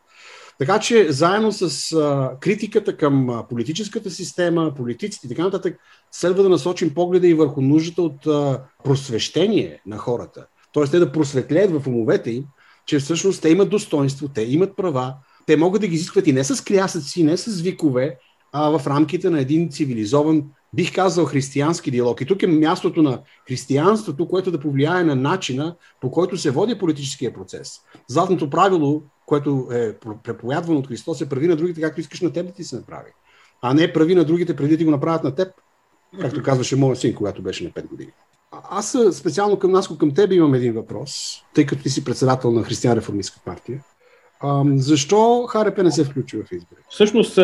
Така 0.59 0.79
че 0.79 1.12
заедно 1.12 1.53
с 1.53 1.93
а, 1.93 2.31
критиката 2.40 2.97
към 2.97 3.31
а, 3.31 3.49
политическата 3.49 4.11
система, 4.11 4.75
политиците 4.77 5.27
и 5.27 5.29
така 5.29 5.43
нататък, 5.43 5.79
следва 6.12 6.43
да 6.43 6.49
насочим 6.49 6.95
погледа 6.95 7.29
и 7.29 7.35
върху 7.35 7.61
нуждата 7.61 8.03
от 8.03 8.27
а, 8.27 8.62
просвещение 8.85 9.81
на 9.87 9.99
хората. 9.99 10.47
Тоест 10.73 10.93
те 10.93 10.99
да 10.99 11.12
просветлеят 11.12 11.71
в 11.71 11.87
умовете 11.87 12.31
им, 12.31 12.45
че 12.87 12.99
всъщност 12.99 13.43
те 13.43 13.49
имат 13.49 13.71
достоинство, 13.71 14.29
те 14.29 14.43
имат 14.43 14.77
права, 14.77 15.14
те 15.47 15.57
могат 15.57 15.81
да 15.81 15.87
ги 15.87 15.95
изискват 15.95 16.27
и 16.27 16.33
не 16.33 16.45
с 16.45 16.64
крясъци, 16.64 17.23
не 17.23 17.37
с 17.37 17.61
викове, 17.61 18.17
а 18.53 18.79
в 18.79 18.87
рамките 18.87 19.31
на 19.31 19.40
един 19.40 19.71
цивилизован, 19.71 20.45
бих 20.75 20.95
казал, 20.95 21.25
християнски 21.25 21.90
диалог. 21.90 22.21
И 22.21 22.27
тук 22.27 22.43
е 22.43 22.47
мястото 22.47 23.03
на 23.03 23.21
християнството, 23.49 24.29
което 24.29 24.51
да 24.51 24.61
повлияе 24.61 25.05
на 25.05 25.14
начина, 25.14 25.77
по 26.01 26.11
който 26.11 26.37
се 26.37 26.51
води 26.51 26.79
политическия 26.79 27.35
процес. 27.35 27.73
Златното 28.09 28.51
правило, 28.51 29.03
което 29.27 29.69
е 29.73 29.95
преповядвано 30.25 30.79
от 30.79 30.89
Христос, 30.89 31.21
е 31.21 31.29
прави 31.29 31.49
на 31.49 31.57
другите, 31.57 31.81
както 31.81 32.01
искаш 32.01 32.21
на 32.21 32.33
теб 32.33 32.47
да 32.47 32.53
ти 32.53 32.65
се 32.65 32.77
направи. 32.77 33.11
А 33.63 33.75
не 33.75 33.93
прави 33.93 34.15
на 34.15 34.25
другите 34.25 34.57
преди 34.57 34.71
да 34.71 34.77
ти 34.77 34.85
го 34.85 34.91
направят 34.91 35.25
на 35.25 35.35
теб, 35.35 35.49
както 36.21 36.43
казваше 36.43 36.77
моят 36.77 36.99
син, 36.99 37.15
когато 37.15 37.43
беше 37.43 37.65
на 37.65 37.71
5 37.71 37.89
години. 37.89 38.11
Аз 38.71 38.97
специално 39.13 39.59
към 39.59 39.71
нас, 39.71 39.99
към 39.99 40.15
теб 40.15 40.33
имам 40.33 40.55
един 40.55 40.73
въпрос, 40.73 41.43
тъй 41.55 41.67
като 41.67 41.83
ти 41.83 41.91
си 41.91 42.05
председател 42.05 42.51
на 42.51 42.63
Християн 42.63 42.97
реформистска 42.97 43.41
партия. 43.45 43.81
А, 44.41 44.65
защо 44.75 45.47
ХРП 45.49 45.79
не 45.79 45.91
се 45.91 46.05
включи 46.05 46.37
в 46.37 46.53
избори? 46.53 46.81
Всъщност 46.89 47.37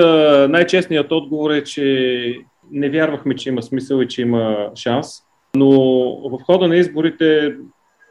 най-честният 0.49 1.13
отговор 1.13 1.51
е, 1.51 1.65
че 1.65 2.35
не 2.71 2.91
вярвахме, 2.91 3.37
че 3.37 3.49
има 3.49 3.63
смисъл 3.63 4.01
и 4.01 4.09
че 4.09 4.23
има 4.23 4.71
шанс. 4.75 5.09
Но 5.57 5.71
в 6.31 6.39
хода 6.47 6.69
на 6.69 6.77
изборите 6.77 7.57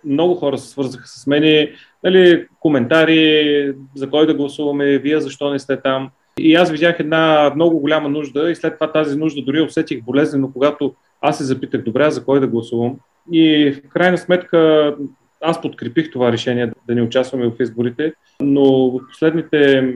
много 0.05 0.35
хора 0.35 0.57
се 0.57 0.69
свързаха 0.69 1.07
с 1.07 1.27
мен. 1.27 1.67
Нали, 2.03 2.47
коментари 2.59 3.73
за 3.95 4.09
кой 4.09 4.27
да 4.27 4.33
гласуваме, 4.33 4.97
вие 4.97 5.19
защо 5.19 5.51
не 5.51 5.59
сте 5.59 5.77
там. 5.81 6.09
И 6.39 6.55
аз 6.55 6.71
видях 6.71 6.99
една 6.99 7.51
много 7.55 7.79
голяма 7.79 8.09
нужда 8.09 8.51
и 8.51 8.55
след 8.55 8.73
това 8.73 8.91
тази 8.91 9.17
нужда 9.17 9.41
дори 9.41 9.62
усетих 9.62 10.03
болезнено, 10.03 10.51
когато 10.53 10.93
аз 11.21 11.38
се 11.38 11.43
запитах, 11.43 11.83
добре, 11.83 12.12
за 12.12 12.25
кой 12.25 12.39
да 12.39 12.47
гласувам. 12.47 12.95
И 13.31 13.71
в 13.85 13.89
крайна 13.89 14.17
сметка 14.17 14.95
аз 15.41 15.62
подкрепих 15.62 16.12
това 16.12 16.31
решение 16.31 16.71
да 16.88 16.95
не 16.95 17.01
участваме 17.01 17.47
в 17.47 17.59
изборите, 17.59 18.13
но 18.41 18.91
в 18.91 18.99
последните 19.09 19.93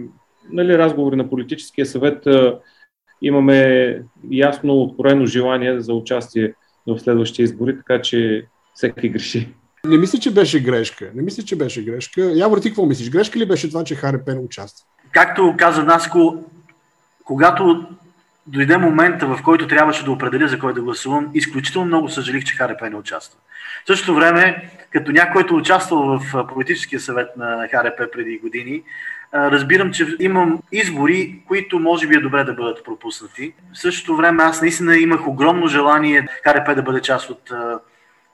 нали, 0.52 0.78
разговори 0.78 1.16
на 1.16 1.30
политическия 1.30 1.86
съвет 1.86 2.28
имаме 3.22 4.02
ясно 4.32 4.82
откроено 4.82 5.26
желание 5.26 5.80
за 5.80 5.94
участие 5.94 6.54
в 6.88 7.00
следващите 7.00 7.44
избори, 7.44 7.78
така 7.78 8.02
че 8.02 8.46
всеки 8.74 9.10
греши. 9.10 9.54
Не 9.88 9.98
мисля, 9.98 10.20
че 10.20 10.34
беше 10.34 10.64
грешка. 10.64 11.12
Не 11.16 11.22
мисля, 11.22 11.44
че 11.44 11.56
беше 11.56 11.84
грешка. 11.84 12.32
Явор, 12.36 12.58
ти 12.58 12.70
какво 12.70 12.86
мислиш? 12.86 13.10
Грешка 13.10 13.40
ли 13.40 13.48
беше 13.48 13.70
това, 13.70 13.84
че 13.84 13.96
ХРП 13.96 14.28
не 14.28 14.40
участва? 14.40 14.86
Както 15.12 15.56
каза 15.58 15.84
Наско, 15.84 16.44
когато 17.24 17.88
дойде 18.48 18.78
момента, 18.78 19.28
в 19.28 19.40
който 19.44 19.68
трябваше 19.68 20.04
да 20.04 20.12
определя 20.12 20.48
за 20.48 20.60
кой 20.60 20.74
да 20.74 20.82
гласувам, 20.82 21.32
изключително 21.34 21.88
много 21.88 22.10
съжалих, 22.10 22.44
че 22.44 22.56
ХРП 22.56 22.82
не 22.82 22.96
участва. 22.96 23.40
В 23.84 23.88
същото 23.88 24.16
време, 24.16 24.70
като 24.92 25.12
някой, 25.12 25.34
който 25.34 25.56
участвал 25.56 26.20
в 26.20 26.48
политическия 26.48 27.00
съвет 27.00 27.28
на 27.38 27.68
ХРП 27.72 28.12
преди 28.12 28.38
години, 28.38 28.84
разбирам, 29.34 29.92
че 29.92 30.16
имам 30.20 30.60
избори, 30.72 31.42
които 31.48 31.80
може 31.80 32.08
би 32.08 32.16
е 32.16 32.22
добре 32.22 32.44
да 32.44 32.54
бъдат 32.54 32.84
пропуснати. 32.84 33.54
В 33.74 33.80
същото 33.80 34.16
време 34.16 34.44
аз 34.44 34.62
наистина 34.62 34.98
имах 34.98 35.28
огромно 35.28 35.68
желание 35.68 36.28
ХРП 36.48 36.76
да 36.76 36.82
бъде 36.82 37.02
част 37.02 37.30
от 37.30 37.52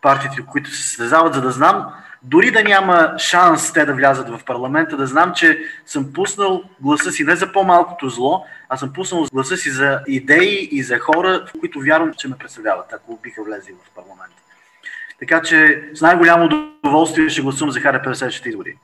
партиите, 0.01 0.45
които 0.51 0.71
се 0.71 0.83
състезават, 0.83 1.33
за 1.33 1.41
да 1.41 1.51
знам 1.51 1.85
дори 2.23 2.51
да 2.51 2.63
няма 2.63 3.13
шанс 3.17 3.73
те 3.73 3.85
да 3.85 3.93
влязат 3.93 4.29
в 4.29 4.39
парламента, 4.45 4.97
да 4.97 5.07
знам, 5.07 5.33
че 5.35 5.59
съм 5.85 6.13
пуснал 6.13 6.63
гласа 6.81 7.11
си 7.11 7.23
не 7.23 7.35
за 7.35 7.51
по-малкото 7.51 8.09
зло, 8.09 8.45
а 8.69 8.77
съм 8.77 8.93
пуснал 8.93 9.25
гласа 9.33 9.57
си 9.57 9.69
за 9.69 9.99
идеи 10.07 10.69
и 10.71 10.83
за 10.83 10.99
хора, 10.99 11.45
в 11.47 11.59
които 11.59 11.79
вярвам, 11.79 12.13
че 12.17 12.27
ме 12.27 12.35
представляват, 12.35 12.93
ако 12.93 13.19
биха 13.23 13.43
влезли 13.43 13.73
в 13.73 13.95
парламента. 13.95 14.41
Така 15.19 15.41
че 15.41 15.89
с 15.93 16.01
най-голямо 16.01 16.49
удоволствие 16.83 17.29
ще 17.29 17.41
гласувам 17.41 17.71
за 17.71 17.81
ХРП 17.81 18.15
следващите 18.15 18.49
избори. 18.49 18.77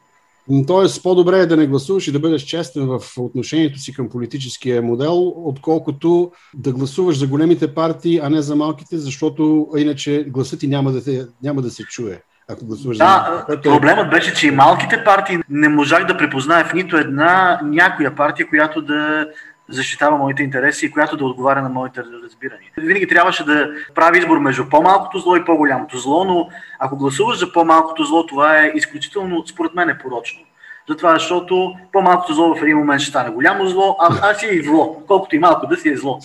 Тоест, 0.68 1.04
по-добре 1.04 1.40
е 1.40 1.46
да 1.46 1.58
не 1.58 1.68
гласуваш 1.68 2.08
и 2.08 2.12
да 2.12 2.20
бъдеш 2.20 2.42
честен 2.42 2.88
в 2.88 3.00
отношението 3.18 3.80
си 3.80 3.94
към 3.94 4.10
политическия 4.10 4.82
модел, 4.82 5.34
отколкото 5.36 6.32
да 6.54 6.72
гласуваш 6.72 7.18
за 7.18 7.28
големите 7.28 7.74
партии, 7.74 8.20
а 8.24 8.30
не 8.30 8.42
за 8.42 8.56
малките, 8.56 8.98
защото 8.98 9.68
иначе 9.78 10.26
гласът 10.28 10.60
ти 10.60 10.68
няма 10.68 10.92
да, 10.92 11.04
те, 11.04 11.26
няма 11.44 11.62
да 11.62 11.70
се 11.70 11.84
чуе 11.84 12.22
ако 12.48 12.66
гласуваш 12.66 12.98
да, 12.98 13.46
за 13.50 13.62
проблемът 13.62 14.10
беше, 14.10 14.34
че 14.34 14.48
и 14.48 14.52
малките 14.52 15.04
партии 15.04 15.38
не 15.50 15.70
можах 15.70 16.06
да 16.06 16.18
препозная 16.18 16.66
в 16.66 16.74
нито 16.74 16.98
една 16.98 17.60
някоя 17.64 18.16
партия, 18.16 18.50
която 18.50 18.82
да 18.82 19.28
защитава 19.70 20.18
моите 20.18 20.44
интереси 20.44 20.86
и 20.86 20.92
която 20.92 21.18
да 21.18 21.26
отговаря 21.26 21.62
на 21.62 21.70
моите 21.70 22.04
разбирания. 22.24 22.72
Винаги 22.78 23.08
трябваше 23.08 23.46
да 23.46 23.70
прави 23.96 24.20
избор 24.20 24.40
между 24.40 24.70
по-малкото 24.70 25.20
зло 25.20 25.36
и 25.36 25.46
по-голямото 25.46 25.98
зло, 25.98 26.24
но 26.24 26.50
ако 26.80 26.98
гласуваш 26.98 27.40
за 27.40 27.52
по-малкото 27.52 28.04
зло, 28.04 28.26
това 28.26 28.58
е 28.58 28.72
изключително, 28.76 29.48
според 29.48 29.76
мен 29.76 29.90
е 29.90 29.98
порочно. 29.98 30.40
Затова, 30.90 31.14
защото 31.14 31.76
по-малкото 31.92 32.34
зло 32.34 32.56
в 32.56 32.64
един 32.64 32.78
момент 32.78 33.02
ще 33.02 33.10
стане 33.10 33.30
голямо 33.30 33.68
зло, 33.68 33.96
а, 34.00 34.30
а 34.30 34.34
си 34.34 34.46
е 34.46 34.50
и 34.50 34.64
зло. 34.64 35.04
Колкото 35.08 35.36
и 35.36 35.40
малко 35.40 35.68
да 35.68 35.78
си 35.78 35.90
е 35.90 35.98
зло. 35.98 36.20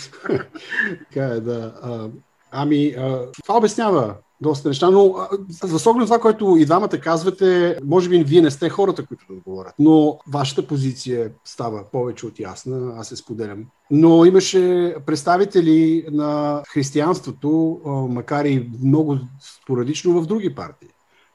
така 1.12 1.26
е, 1.26 1.40
да. 1.40 1.72
А, 1.82 2.08
ами, 2.52 2.94
а, 2.98 3.18
това 3.42 3.56
обяснява 3.56 4.14
доста 4.40 4.68
неща, 4.68 4.90
но 4.90 5.14
с 5.50 5.86
оглед 5.86 6.06
това, 6.06 6.18
което 6.18 6.56
и 6.56 6.64
двамата 6.64 6.88
казвате, 6.88 7.78
може 7.84 8.08
би 8.08 8.24
вие 8.24 8.40
не 8.40 8.50
сте 8.50 8.68
хората, 8.68 9.06
които 9.06 9.24
да 9.28 9.34
отговорят, 9.34 9.74
но 9.78 10.18
вашата 10.28 10.66
позиция 10.66 11.30
става 11.44 11.84
повече 11.92 12.26
от 12.26 12.40
ясна, 12.40 12.92
аз 12.96 13.08
се 13.08 13.16
споделям. 13.16 13.64
Но 13.90 14.24
имаше 14.24 14.94
представители 15.06 16.04
на 16.10 16.62
християнството, 16.68 17.80
макар 18.10 18.44
и 18.44 18.70
много 18.82 19.18
спорадично 19.62 20.20
в 20.20 20.26
други 20.26 20.54
партии. 20.54 20.88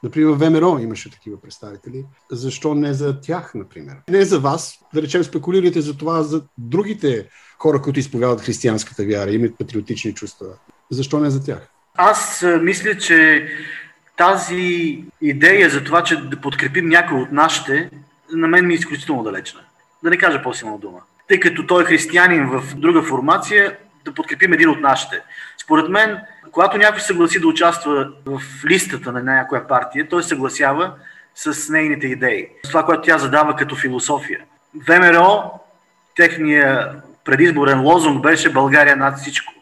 Например, 0.03 0.29
в 0.29 0.37
ВМРО 0.37 0.79
имаше 0.79 1.11
такива 1.11 1.37
представители. 1.41 2.05
Защо 2.31 2.75
не 2.75 2.93
за 2.93 3.21
тях, 3.21 3.55
например? 3.55 3.95
Не 4.09 4.25
за 4.25 4.39
вас. 4.39 4.79
Да 4.93 5.01
речем, 5.01 5.23
спекулирате 5.23 5.81
за 5.81 5.97
това 5.97 6.23
за 6.23 6.43
другите 6.57 7.29
хора, 7.59 7.81
които 7.81 7.99
изповядат 7.99 8.41
християнската 8.41 9.05
вяра, 9.05 9.31
имат 9.31 9.57
патриотични 9.57 10.13
чувства. 10.13 10.47
Защо 10.91 11.19
не 11.19 11.29
за 11.29 11.43
тях? 11.43 11.71
Аз 11.97 12.45
мисля, 12.62 12.97
че 12.97 13.47
тази 14.17 15.03
идея 15.21 15.69
за 15.69 15.84
това, 15.84 16.03
че 16.03 16.21
да 16.21 16.41
подкрепим 16.41 16.89
някой 16.89 17.21
от 17.21 17.31
нашите, 17.31 17.89
на 18.34 18.47
мен 18.47 18.67
ми 18.67 18.73
е 18.73 18.77
изключително 18.77 19.23
далечна. 19.23 19.62
Да 20.03 20.10
не 20.10 20.17
кажа 20.17 20.41
по-силна 20.41 20.77
дума. 20.77 20.99
Тъй 21.27 21.39
като 21.39 21.67
той 21.67 21.84
е 21.84 21.86
християнин 21.86 22.47
в 22.47 22.75
друга 22.75 23.03
формация, 23.03 23.77
да 24.05 24.13
подкрепим 24.13 24.53
един 24.53 24.69
от 24.69 24.79
нашите. 24.79 25.21
Според 25.63 25.89
мен, 25.89 26.19
когато 26.51 26.77
някой 26.77 26.99
съгласи 26.99 27.39
да 27.39 27.47
участва 27.47 28.08
в 28.25 28.41
листата 28.65 29.12
на 29.12 29.23
някоя 29.23 29.67
партия, 29.67 30.10
той 30.10 30.23
съгласява 30.23 30.93
с 31.36 31.69
нейните 31.69 32.08
идеи. 32.08 32.47
С 32.63 32.69
това, 32.69 32.86
което 32.86 33.01
тя 33.01 33.17
задава 33.17 33.55
като 33.55 33.75
философия. 33.75 34.39
ВМРО, 34.88 35.51
техния 36.15 36.91
предизборен 37.23 37.81
лозунг 37.81 38.23
беше 38.23 38.53
България 38.53 38.95
над 38.95 39.17
всичко 39.17 39.53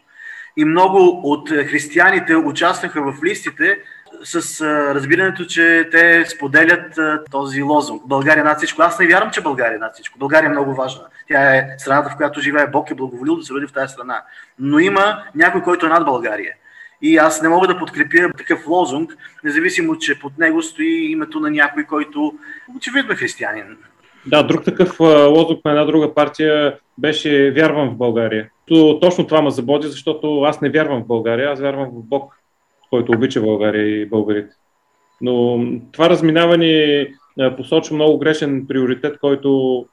и 0.56 0.64
много 0.64 1.20
от 1.22 1.50
е, 1.50 1.64
християните 1.64 2.36
участваха 2.36 3.12
в 3.12 3.24
листите 3.24 3.78
с 4.24 4.60
е, 4.60 4.94
разбирането, 4.94 5.46
че 5.46 5.88
те 5.90 6.24
споделят 6.26 6.98
е, 6.98 7.24
този 7.30 7.62
лозунг. 7.62 8.02
България 8.06 8.44
над 8.44 8.58
всичко. 8.58 8.82
Аз 8.82 8.98
не 8.98 9.06
вярвам, 9.06 9.30
че 9.30 9.40
България 9.40 9.78
над 9.78 9.94
всичко. 9.94 10.18
България 10.18 10.46
е 10.46 10.52
много 10.52 10.74
важна. 10.74 11.02
Тя 11.28 11.56
е 11.56 11.74
страната, 11.78 12.10
в 12.10 12.16
която 12.16 12.40
живее. 12.40 12.66
Бог 12.66 12.90
е 12.90 12.94
благоволил 12.94 13.36
да 13.36 13.42
се 13.42 13.54
роди 13.54 13.66
в 13.66 13.72
тази 13.72 13.92
страна. 13.92 14.22
Но 14.58 14.78
има 14.78 15.22
някой, 15.34 15.62
който 15.62 15.86
е 15.86 15.88
над 15.88 16.04
България. 16.04 16.54
И 17.02 17.16
аз 17.16 17.42
не 17.42 17.48
мога 17.48 17.66
да 17.66 17.78
подкрепя 17.78 18.30
такъв 18.38 18.66
лозунг, 18.66 19.16
независимо, 19.44 19.98
че 19.98 20.18
под 20.18 20.38
него 20.38 20.62
стои 20.62 21.12
името 21.12 21.40
на 21.40 21.50
някой, 21.50 21.84
който 21.84 22.34
очевидно 22.76 23.12
е 23.12 23.16
християнин. 23.16 23.76
Да, 24.26 24.42
друг 24.42 24.64
такъв 24.64 25.00
лозунг 25.00 25.64
на 25.64 25.70
една 25.70 25.84
друга 25.84 26.14
партия 26.14 26.78
беше 26.98 27.50
Вярвам 27.50 27.90
в 27.90 27.96
България. 27.96 28.48
То, 28.66 28.98
точно 29.00 29.26
това 29.26 29.42
ме 29.42 29.50
забоди, 29.50 29.88
защото 29.88 30.42
аз 30.42 30.60
не 30.60 30.70
вярвам 30.70 31.02
в 31.02 31.06
България, 31.06 31.52
аз 31.52 31.60
вярвам 31.60 31.90
в 31.90 32.02
Бог, 32.08 32.38
който 32.90 33.12
обича 33.12 33.40
България 33.40 33.86
и 33.86 34.06
българите. 34.06 34.54
Но 35.20 35.64
това 35.92 36.10
разминаване 36.10 37.06
посочва 37.56 37.94
много 37.94 38.18
грешен 38.18 38.66
приоритет, 38.68 39.18
който 39.18 39.86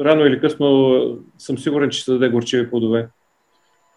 рано 0.00 0.26
или 0.26 0.40
късно 0.40 0.98
съм 1.38 1.58
сигурен, 1.58 1.90
че 1.90 2.00
ще 2.00 2.12
даде 2.12 2.28
горчиви 2.28 2.70
плодове. 2.70 3.08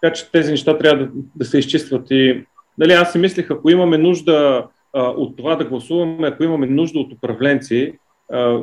Така 0.02 0.14
че 0.14 0.32
тези 0.32 0.52
неща 0.52 0.78
трябва 0.78 1.06
да, 1.06 1.12
да 1.36 1.46
се 1.46 1.58
изчистват. 1.58 2.08
И 2.12 2.44
нали, 2.78 2.94
аз 2.94 3.12
си 3.12 3.18
мислех, 3.18 3.52
ако 3.52 3.70
имаме 3.70 3.98
нужда 3.98 4.68
а, 4.94 5.02
от 5.02 5.38
това 5.38 5.56
да 5.56 5.66
гласуваме, 5.66 6.28
ако 6.28 6.44
имаме 6.44 6.68
нужда 6.68 7.00
от 7.00 7.14
управленци, 7.14 7.94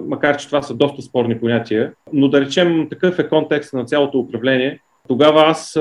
макар 0.07 0.37
че 0.37 0.47
това 0.47 0.63
са 0.63 0.75
доста 0.75 1.03
спорни 1.03 1.41
понятия. 1.41 1.93
Но 2.13 2.29
да 2.29 2.41
речем, 2.41 2.87
такъв 2.91 3.19
е 3.19 3.29
контекст 3.29 3.73
на 3.73 3.85
цялото 3.85 4.19
управление. 4.19 4.81
Тогава 5.09 5.43
аз, 5.47 5.79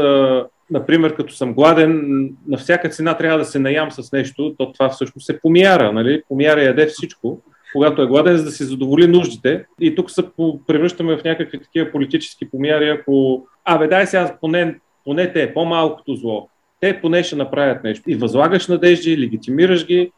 например, 0.71 1.15
като 1.15 1.33
съм 1.33 1.53
гладен, 1.53 2.23
на 2.47 2.57
всяка 2.57 2.89
цена 2.89 3.17
трябва 3.17 3.39
да 3.39 3.45
се 3.45 3.59
наям 3.59 3.91
с 3.91 4.11
нещо, 4.11 4.55
то 4.57 4.71
това 4.71 4.89
всъщност 4.89 5.25
се 5.25 5.39
помяра, 5.39 5.91
нали? 5.91 6.21
Помяра 6.29 6.63
яде 6.63 6.85
всичко. 6.85 7.41
когато 7.71 8.01
е 8.01 8.07
гладен, 8.07 8.37
за 8.37 8.43
да 8.43 8.51
си 8.51 8.63
задоволи 8.63 9.07
нуждите. 9.07 9.65
И 9.79 9.95
тук 9.95 10.11
се 10.11 10.23
превръщаме 10.67 11.17
в 11.17 11.23
някакви 11.23 11.59
такива 11.59 11.91
политически 11.91 12.49
помяри, 12.49 12.89
ако 12.89 13.45
абе 13.65 13.87
дай 13.87 14.07
сега 14.07 14.37
поне, 14.41 14.75
поне 15.05 15.33
те 15.33 15.53
по-малкото 15.53 16.15
зло. 16.15 16.49
Те 16.79 17.01
поне 17.01 17.23
ще 17.23 17.35
направят 17.35 17.83
нещо. 17.83 18.09
И 18.09 18.15
възлагаш 18.15 18.67
надежди, 18.67 19.17
легитимираш 19.17 19.87
ги, 19.87 20.11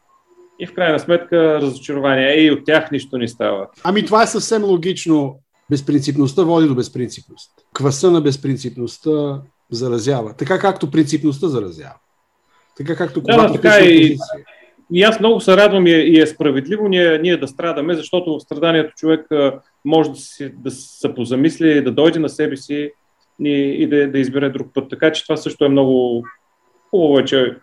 и 0.58 0.66
в 0.66 0.74
крайна 0.74 0.98
сметка 0.98 1.60
разочарование. 1.60 2.28
Ей, 2.28 2.50
от 2.50 2.64
тях 2.64 2.90
нищо 2.90 3.18
не 3.18 3.28
става. 3.28 3.68
Ами 3.84 4.04
това 4.04 4.22
е 4.22 4.26
съвсем 4.26 4.64
логично. 4.64 5.36
Безпринципността 5.70 6.42
води 6.42 6.68
до 6.68 6.74
безпринципност. 6.74 7.50
Кваса 7.74 8.10
на 8.10 8.20
безпринципността 8.20 9.40
заразява. 9.70 10.34
Така 10.36 10.58
както 10.58 10.90
принципността 10.90 11.48
заразява. 11.48 11.94
Така 12.76 12.96
както 12.96 13.20
да, 13.20 13.52
така 13.52 13.78
и, 13.78 14.16
и 14.92 15.02
аз 15.02 15.20
много 15.20 15.40
се 15.40 15.56
радвам 15.56 15.86
и 15.86 15.92
е, 15.92 15.98
и 15.98 16.20
е 16.20 16.26
справедливо 16.26 16.88
ние, 16.88 17.18
ние 17.18 17.36
да 17.36 17.48
страдаме, 17.48 17.94
защото 17.94 18.38
в 18.38 18.40
страданието 18.40 18.94
човек 18.96 19.26
може 19.84 20.10
да, 20.10 20.16
си, 20.16 20.52
да 20.56 20.70
се 20.70 21.14
позамисли, 21.14 21.82
да 21.82 21.92
дойде 21.92 22.18
на 22.18 22.28
себе 22.28 22.56
си 22.56 22.90
и, 23.40 23.50
и 23.50 23.86
да, 23.86 24.10
да 24.10 24.18
избере 24.18 24.50
друг 24.50 24.66
път. 24.74 24.90
Така 24.90 25.12
че 25.12 25.22
това 25.22 25.36
също 25.36 25.64
е 25.64 25.68
много 25.68 26.24
хубаво, 26.90 27.24
че, 27.24 27.56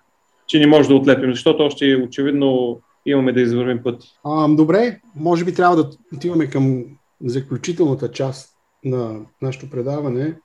че 0.52 0.60
не 0.60 0.68
може 0.68 0.90
да 0.90 0.96
отлепим, 0.96 1.32
защото 1.32 1.64
още 1.64 1.96
очевидно 1.96 2.80
имаме 3.06 3.34
да 3.34 3.42
извървим 3.42 3.84
път. 3.84 4.04
А, 4.24 4.48
добре, 4.48 5.02
може 5.16 5.46
би 5.46 5.54
трябва 5.54 5.76
да 5.76 5.90
отиваме 6.16 6.50
към 6.50 6.86
заключителната 7.24 8.12
част 8.12 8.50
на 8.84 9.20
нашето 9.42 9.70
предаване. 9.70 10.36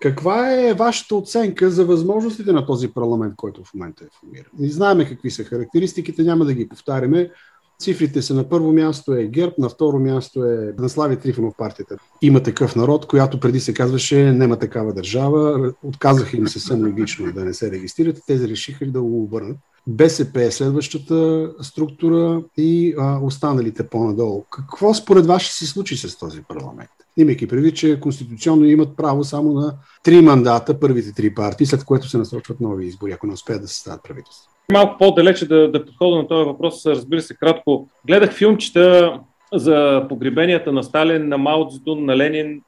Каква 0.00 0.52
е 0.52 0.74
вашата 0.74 1.16
оценка 1.16 1.70
за 1.70 1.84
възможностите 1.84 2.52
на 2.52 2.66
този 2.66 2.92
парламент, 2.92 3.34
който 3.36 3.64
в 3.64 3.74
момента 3.74 4.04
е 4.04 4.08
формиран? 4.20 4.50
Не 4.58 4.68
знаеме 4.68 5.08
какви 5.08 5.30
са 5.30 5.44
характеристиките, 5.44 6.22
няма 6.22 6.44
да 6.44 6.54
ги 6.54 6.68
повтаряме. 6.68 7.30
Цифрите 7.78 8.22
са 8.22 8.34
на 8.34 8.48
първо 8.48 8.72
място 8.72 9.14
е 9.14 9.24
ГЕРБ, 9.24 9.52
на 9.58 9.68
второ 9.68 9.98
място 9.98 10.44
е 10.44 10.74
Наслави 10.78 11.16
Трифонов 11.16 11.54
партията. 11.58 11.96
Има 12.22 12.42
такъв 12.42 12.76
народ, 12.76 13.06
която 13.06 13.40
преди 13.40 13.60
се 13.60 13.74
казваше 13.74 14.32
нема 14.32 14.58
такава 14.58 14.92
държава. 14.92 15.72
Отказаха 15.82 16.36
им 16.36 16.48
съвсем 16.48 16.86
логично 16.86 17.32
да 17.32 17.44
не 17.44 17.54
се 17.54 17.70
регистрират. 17.70 18.20
Те 18.26 18.48
решиха 18.48 18.86
да 18.86 19.02
го 19.02 19.22
обърнат. 19.22 19.56
БСП 19.86 20.42
е 20.42 20.50
следващата 20.50 21.50
структура 21.60 22.42
и 22.56 22.94
а, 22.98 23.18
останалите 23.22 23.86
по-надолу. 23.86 24.44
Какво 24.50 24.94
според 24.94 25.26
вас 25.26 25.42
ще 25.42 25.54
се 25.54 25.66
случи 25.66 25.96
с 25.96 26.18
този 26.18 26.42
парламент? 26.42 26.90
Имайки 27.16 27.46
преди, 27.46 27.74
че 27.74 28.00
конституционно 28.00 28.64
имат 28.64 28.96
право 28.96 29.24
само 29.24 29.52
на 29.52 29.74
три 30.04 30.20
мандата, 30.20 30.80
първите 30.80 31.12
три 31.12 31.34
партии, 31.34 31.66
след 31.66 31.84
което 31.84 32.08
се 32.08 32.18
насочват 32.18 32.60
нови 32.60 32.86
избори, 32.86 33.12
ако 33.12 33.26
не 33.26 33.32
успеят 33.32 33.62
да 33.62 33.68
се 33.68 33.90
правителство. 34.02 34.53
Малко 34.72 34.98
по-далече 34.98 35.48
да, 35.48 35.70
да 35.70 35.86
подходя 35.86 36.16
на 36.16 36.28
този 36.28 36.44
въпрос, 36.46 36.86
разбира 36.86 37.20
се, 37.20 37.36
кратко. 37.36 37.88
Гледах 38.06 38.32
филмчета 38.32 39.20
за 39.52 40.06
погребенията 40.08 40.72
на 40.72 40.82
Сталин, 40.82 41.28
на 41.28 41.38
Мао 41.38 41.68
Цзедун, 41.68 42.04
на 42.04 42.16
Ленин 42.16 42.60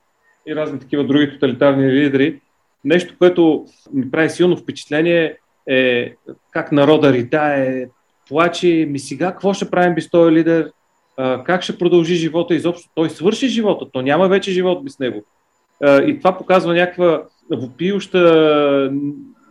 и 0.48 0.56
разни 0.56 0.78
такива 0.78 1.04
други 1.04 1.30
тоталитарни 1.30 1.92
лидери. 1.92 2.40
Нещо, 2.84 3.14
което 3.18 3.66
ми 3.92 4.10
прави 4.10 4.30
силно 4.30 4.56
впечатление 4.56 5.36
е 5.68 6.14
как 6.50 6.72
народа 6.72 7.12
ридае, 7.12 7.86
плаче, 8.28 8.86
ми 8.90 8.98
сега 8.98 9.30
какво 9.32 9.54
ще 9.54 9.70
правим 9.70 9.94
без 9.94 10.10
този 10.10 10.32
лидер, 10.32 10.70
как 11.44 11.62
ще 11.62 11.78
продължи 11.78 12.14
живота 12.14 12.54
изобщо. 12.54 12.90
Той 12.94 13.10
свърши 13.10 13.48
живота, 13.48 13.86
то 13.92 14.02
няма 14.02 14.28
вече 14.28 14.50
живот 14.50 14.84
без 14.84 14.98
него. 14.98 15.24
И 15.84 16.18
това 16.18 16.38
показва 16.38 16.74
някаква 16.74 17.22
вопиюща 17.50 18.90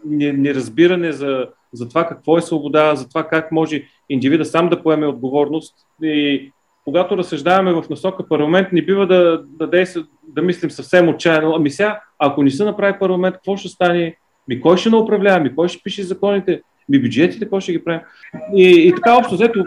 неразбиране 0.06 1.12
за, 1.12 1.48
за 1.76 1.90
това 1.90 2.08
какво 2.08 2.38
е 2.38 2.42
свобода, 2.42 2.96
за 2.96 3.10
това 3.10 3.28
как 3.28 3.52
може 3.52 3.84
индивида 4.10 4.46
сам 4.46 4.70
да 4.70 4.84
поеме 4.84 5.08
отговорност. 5.08 5.76
И 6.04 6.52
когато 6.84 7.18
разсъждаваме 7.18 7.74
в 7.74 7.84
насока 7.90 8.28
парламент, 8.28 8.68
не 8.72 8.82
бива 8.82 9.08
да, 9.08 9.44
да, 9.44 9.68
действа, 9.68 10.06
да 10.28 10.42
мислим 10.42 10.72
съвсем 10.72 11.10
отчаяно. 11.10 11.56
Ами 11.56 11.70
сега, 11.70 12.02
ако 12.20 12.44
не 12.44 12.50
се 12.50 12.66
направи 12.66 13.00
парламент, 13.00 13.36
какво 13.36 13.58
ще 13.58 13.70
стане? 13.70 14.16
Ми 14.48 14.62
кой 14.62 14.78
ще 14.78 14.90
не 14.90 14.98
управлява? 14.98 15.40
Ми 15.40 15.56
кой 15.56 15.68
ще 15.68 15.84
пише 15.84 16.04
законите? 16.04 16.62
Ми 16.90 17.00
бюджетите, 17.00 17.46
какво 17.46 17.60
ще 17.60 17.72
ги 17.72 17.84
правим? 17.84 18.02
И, 18.56 18.88
и 18.88 18.96
така 18.96 19.18
общо 19.18 19.36
взето, 19.36 19.66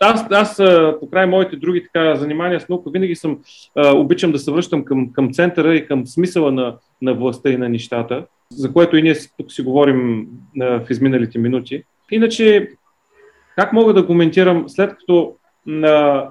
аз, 0.00 0.26
аз 0.30 0.56
по 1.00 1.10
край 1.10 1.26
моите 1.26 1.56
други 1.56 1.82
така, 1.82 2.16
занимания 2.16 2.60
с 2.60 2.68
наука 2.68 2.90
винаги 2.90 3.14
съм, 3.14 3.38
обичам 3.94 4.32
да 4.32 4.38
се 4.38 4.50
връщам 4.50 4.84
към, 4.84 5.12
към 5.12 5.32
центъра 5.32 5.74
и 5.74 5.86
към 5.86 6.06
смисъла 6.06 6.52
на, 6.52 6.76
на 7.02 7.14
властта 7.14 7.50
и 7.50 7.56
на 7.56 7.68
нещата, 7.68 8.24
за 8.50 8.72
което 8.72 8.96
и 8.96 9.02
ние 9.02 9.14
тук 9.38 9.52
си 9.52 9.62
говорим 9.62 10.26
а, 10.60 10.80
в 10.84 10.90
изминалите 10.90 11.38
минути. 11.38 11.84
Иначе, 12.10 12.70
как 13.56 13.72
мога 13.72 13.92
да 13.92 14.06
коментирам, 14.06 14.68
след 14.68 14.96
като 14.96 15.34
на 15.66 16.26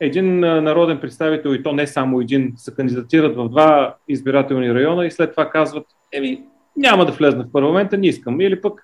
един 0.00 0.40
народен 0.40 1.00
представител, 1.00 1.50
и 1.50 1.62
то 1.62 1.72
не 1.72 1.86
само 1.86 2.20
един, 2.20 2.52
се 2.56 2.74
кандидатират 2.74 3.36
в 3.36 3.48
два 3.48 3.96
избирателни 4.08 4.74
района 4.74 5.06
и 5.06 5.10
след 5.10 5.30
това 5.30 5.50
казват, 5.50 5.86
еми, 6.12 6.42
няма 6.76 7.06
да 7.06 7.12
влезна 7.12 7.44
в 7.44 7.52
парламента, 7.52 7.98
не 7.98 8.06
искам. 8.06 8.40
Или 8.40 8.60
пък 8.60 8.80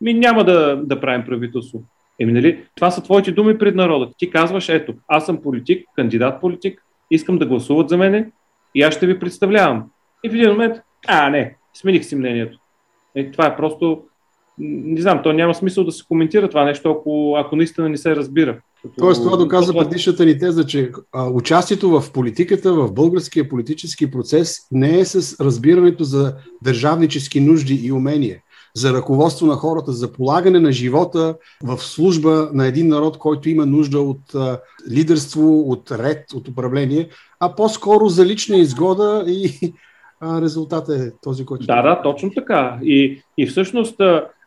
ми 0.00 0.14
няма 0.14 0.44
да, 0.44 0.76
да 0.76 1.00
правим 1.00 1.26
правителство. 1.26 1.82
Еми, 2.20 2.32
нали, 2.32 2.64
това 2.76 2.90
са 2.90 3.02
твоите 3.02 3.32
думи 3.32 3.58
пред 3.58 3.74
народа. 3.74 4.08
Ти 4.18 4.30
казваш, 4.30 4.68
ето, 4.68 4.94
аз 5.08 5.26
съм 5.26 5.42
политик, 5.42 5.86
кандидат 5.96 6.40
политик, 6.40 6.82
искам 7.10 7.38
да 7.38 7.46
гласуват 7.46 7.88
за 7.88 7.96
мене 7.96 8.30
и 8.74 8.82
аз 8.82 8.94
ще 8.94 9.06
ви 9.06 9.18
представлявам. 9.18 9.90
И 10.24 10.30
в 10.30 10.34
един 10.34 10.50
момент, 10.50 10.76
а, 11.08 11.30
не, 11.30 11.56
смених 11.74 12.04
си 12.04 12.16
мнението. 12.16 12.58
Е, 13.14 13.30
това 13.30 13.46
е 13.46 13.56
просто, 13.56 14.02
не 14.58 15.00
знам, 15.00 15.20
то 15.22 15.32
няма 15.32 15.54
смисъл 15.54 15.84
да 15.84 15.92
се 15.92 16.04
коментира 16.08 16.48
това 16.48 16.64
нещо, 16.64 16.90
ако, 16.90 17.36
ако 17.38 17.56
наистина 17.56 17.88
не 17.88 17.96
се 17.96 18.16
разбира. 18.16 18.60
Тоест 18.98 19.22
това 19.22 19.36
доказва 19.36 19.78
предишната 19.78 20.24
ни 20.24 20.38
теза, 20.38 20.66
че 20.66 20.90
а, 21.12 21.30
участието 21.30 22.00
в 22.00 22.12
политиката, 22.12 22.72
в 22.72 22.92
българския 22.92 23.48
политически 23.48 24.10
процес 24.10 24.56
не 24.70 24.98
е 24.98 25.04
с 25.04 25.40
разбирането 25.40 26.04
за 26.04 26.34
държавнически 26.62 27.40
нужди 27.40 27.74
и 27.74 27.92
умения, 27.92 28.38
за 28.74 28.92
ръководство 28.92 29.46
на 29.46 29.54
хората, 29.54 29.92
за 29.92 30.12
полагане 30.12 30.60
на 30.60 30.72
живота 30.72 31.36
в 31.62 31.78
служба 31.78 32.50
на 32.52 32.66
един 32.66 32.88
народ, 32.88 33.18
който 33.18 33.48
има 33.48 33.66
нужда 33.66 34.00
от 34.00 34.34
а, 34.34 34.60
лидерство, 34.90 35.60
от 35.60 35.90
ред, 35.90 36.32
от 36.34 36.48
управление, 36.48 37.08
а 37.40 37.54
по-скоро 37.54 38.08
за 38.08 38.26
лична 38.26 38.56
изгода 38.56 39.24
и 39.26 39.72
резултатът 40.22 41.00
е 41.00 41.12
този, 41.22 41.46
който... 41.46 41.66
Да, 41.66 41.82
да, 41.82 42.02
точно 42.02 42.30
така. 42.30 42.78
И, 42.82 43.22
и 43.38 43.46
всъщност 43.46 44.00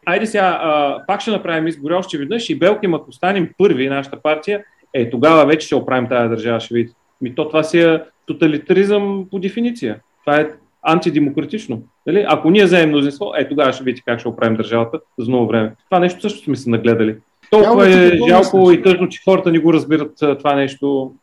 айде 0.05 0.25
сега, 0.25 0.59
а, 0.63 1.03
пак 1.07 1.21
ще 1.21 1.31
направим 1.31 1.67
избори 1.67 1.93
още 1.93 2.17
веднъж 2.17 2.49
и 2.49 2.59
Белким, 2.59 2.93
ако 2.93 3.11
станем 3.11 3.49
първи, 3.57 3.89
нашата 3.89 4.21
партия, 4.21 4.63
е, 4.93 5.09
тогава 5.09 5.45
вече 5.45 5.65
ще 5.65 5.75
оправим 5.75 6.09
тази 6.09 6.29
държава, 6.29 6.59
ще 6.59 6.73
видите. 6.73 6.95
Ми 7.21 7.35
то 7.35 7.47
това 7.47 7.63
си 7.63 7.79
е 7.79 8.01
тоталитаризъм 8.25 9.25
по 9.31 9.39
дефиниция. 9.39 9.99
Това 10.25 10.39
е 10.39 10.49
антидемократично. 10.81 11.81
Нали? 12.07 12.25
Ако 12.27 12.49
ние 12.49 12.65
вземем 12.65 12.89
мнозинство, 12.89 13.33
е, 13.37 13.49
тогава 13.49 13.73
ще 13.73 13.83
видите 13.83 14.03
как 14.05 14.19
ще 14.19 14.27
оправим 14.27 14.57
държавата 14.57 14.99
за 15.19 15.29
много 15.29 15.47
време. 15.47 15.75
Това 15.89 15.99
нещо 15.99 16.21
също 16.21 16.43
сме 16.43 16.55
се 16.55 16.69
нагледали. 16.69 17.15
Толкова 17.49 17.89
е 17.89 18.17
жалко 18.29 18.71
и 18.71 18.81
тъжно, 18.81 19.09
че 19.09 19.21
хората 19.25 19.51
не 19.51 19.59
го 19.59 19.73
разбират 19.73 20.11
това 20.37 20.55
нещо. 20.55 21.13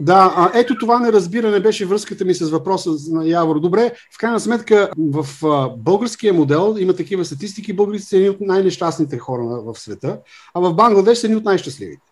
Да, 0.00 0.34
а, 0.36 0.50
ето 0.54 0.78
това 0.78 0.98
неразбиране 0.98 1.60
беше 1.60 1.86
връзката 1.86 2.24
ми 2.24 2.34
с 2.34 2.50
въпроса 2.50 2.90
на 3.10 3.28
Явор. 3.28 3.60
Добре, 3.60 3.92
в 4.14 4.18
крайна 4.18 4.40
сметка 4.40 4.90
в 4.98 5.26
българския 5.78 6.34
модел 6.34 6.76
има 6.78 6.94
такива 6.94 7.24
статистики. 7.24 7.72
Българите 7.72 8.06
са 8.06 8.16
едни 8.16 8.28
от 8.28 8.40
най-нещастните 8.40 9.18
хора 9.18 9.42
в 9.42 9.78
света, 9.78 10.18
а 10.54 10.60
в 10.60 10.74
Бангладеш 10.74 11.18
са 11.18 11.26
едни 11.26 11.36
от 11.36 11.44
най-щастливите. 11.44 12.02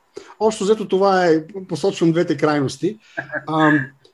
Общо 0.41 0.65
взето 0.65 0.89
това 0.89 1.27
е, 1.27 1.45
посочвам 1.69 2.13
двете 2.13 2.37
крайности. 2.37 2.99
А, 3.47 3.73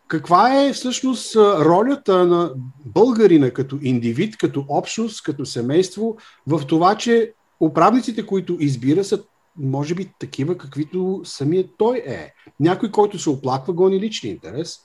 каква 0.09 0.65
е 0.65 0.73
всъщност 0.73 1.37
ролята 1.37 2.27
на 2.27 2.53
българина 2.85 3.51
като 3.51 3.79
индивид, 3.83 4.37
като 4.37 4.65
общност, 4.69 5.23
като 5.23 5.47
семейство 5.47 6.17
в 6.47 6.63
това, 6.67 6.95
че 6.95 7.33
управниците, 7.61 8.27
които 8.27 8.57
избира, 8.61 9.05
са 9.05 9.23
може 9.59 9.95
би 9.95 10.11
такива, 10.19 10.59
каквито 10.59 11.21
самият 11.25 11.67
той 11.79 12.03
е. 12.07 12.33
Някой, 12.61 12.91
който 12.91 13.19
се 13.19 13.31
оплаква, 13.31 13.73
гони 13.73 14.01
лични 14.01 14.31
интерес. 14.31 14.81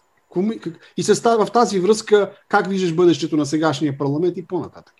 И 0.97 1.03
се 1.03 1.15
става 1.15 1.45
в 1.45 1.51
тази 1.51 1.79
връзка, 1.79 2.31
как 2.49 2.67
виждаш 2.67 2.93
бъдещето 2.93 3.37
на 3.37 3.45
сегашния 3.45 3.97
парламент 3.97 4.37
и 4.37 4.47
по-нататък? 4.47 4.93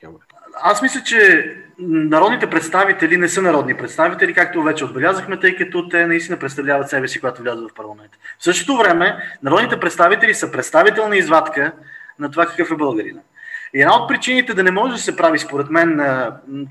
Аз 0.62 0.82
мисля, 0.82 1.02
че 1.06 1.52
народните 1.80 2.50
представители 2.50 3.18
не 3.18 3.30
са 3.30 3.42
народни 3.42 3.78
представители, 3.78 4.34
както 4.34 4.64
вече 4.64 4.86
отбелязахме, 4.86 5.40
тъй 5.40 5.56
като 5.56 5.90
те 5.90 6.08
наистина 6.08 6.40
представляват 6.40 6.90
себе 6.90 7.08
си, 7.08 7.20
когато 7.20 7.42
влязат 7.42 7.72
в 7.72 7.74
парламент. 7.74 8.12
В 8.40 8.44
същото 8.44 8.78
време, 8.78 9.18
народните 9.44 9.80
представители 9.80 10.34
са 10.34 10.52
представителна 10.52 11.18
извадка 11.18 11.72
на 12.20 12.32
това 12.32 12.46
какъв 12.46 12.72
е 12.72 12.76
българина. 12.76 13.20
И 13.74 13.82
една 13.82 13.96
от 13.96 14.10
причините 14.10 14.54
да 14.54 14.64
не 14.64 14.72
може 14.72 14.94
да 14.94 15.00
се 15.00 15.16
прави, 15.16 15.40
според 15.40 15.70
мен, 15.70 16.02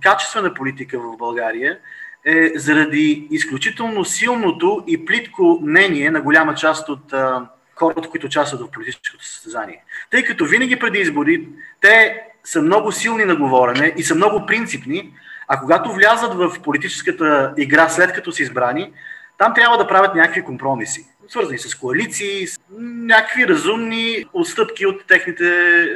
качествена 0.02 0.54
политика 0.54 0.98
в 0.98 1.16
България 1.16 1.78
е 2.24 2.52
заради 2.56 3.28
изключително 3.30 4.04
силното 4.04 4.84
и 4.86 5.04
плитко 5.04 5.58
мнение 5.62 6.10
на 6.10 6.20
голяма 6.20 6.54
част 6.54 6.88
от 6.88 7.12
а, 7.12 7.48
хората, 7.74 8.08
които 8.08 8.26
участват 8.26 8.60
в 8.60 8.70
политическото 8.70 9.24
състезание. 9.24 9.84
Тъй 10.10 10.24
като 10.24 10.44
винаги 10.44 10.78
преди 10.78 10.98
избори 10.98 11.48
те 11.80 12.22
са 12.44 12.62
много 12.62 12.92
силни 12.92 13.24
на 13.24 13.36
говорене 13.36 13.94
и 13.96 14.02
са 14.02 14.14
много 14.14 14.46
принципни, 14.46 15.12
а 15.48 15.60
когато 15.60 15.92
влязат 15.92 16.34
в 16.34 16.62
политическата 16.62 17.54
игра 17.56 17.88
след 17.88 18.12
като 18.12 18.32
са 18.32 18.42
избрани, 18.42 18.92
там 19.38 19.54
трябва 19.54 19.78
да 19.78 19.86
правят 19.86 20.14
някакви 20.14 20.42
компромиси, 20.42 21.06
свързани 21.28 21.58
с 21.58 21.74
коалиции, 21.74 22.46
с 22.46 22.60
някакви 22.80 23.48
разумни 23.48 24.24
отстъпки 24.32 24.86
от 24.86 25.06
техните 25.06 25.44
е, 25.44 25.86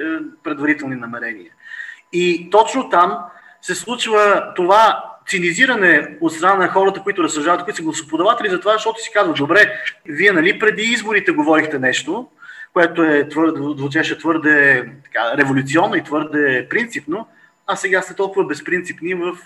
предварителни 0.45 0.97
намерения. 0.97 1.51
И 2.13 2.51
точно 2.51 2.89
там 2.89 3.19
се 3.63 3.75
случва 3.75 4.53
това 4.57 5.05
цинизиране 5.29 6.17
от 6.21 6.33
страна 6.33 6.55
на 6.57 6.69
хората, 6.69 7.03
които 7.03 7.23
разсъждават, 7.23 7.65
които 7.65 7.77
са 7.77 7.83
гласоподаватели, 7.83 8.51
за 8.51 8.61
това, 8.61 8.73
защото 8.73 9.03
си 9.03 9.11
казват, 9.15 9.37
добре, 9.37 9.73
вие 10.07 10.33
нали 10.33 10.59
преди 10.59 10.83
изборите 10.83 11.33
говорихте 11.33 11.79
нещо, 11.79 12.29
което 12.73 13.03
е 13.03 13.29
звучеше 13.77 14.19
твърде 14.19 14.85
така, 15.05 15.37
революционно 15.37 15.95
и 15.97 16.05
твърде 16.05 16.67
принципно, 16.71 17.27
а 17.67 17.77
сега 17.77 18.03
сте 18.03 18.15
толкова 18.15 18.47
безпринципни 18.47 19.15
в 19.15 19.37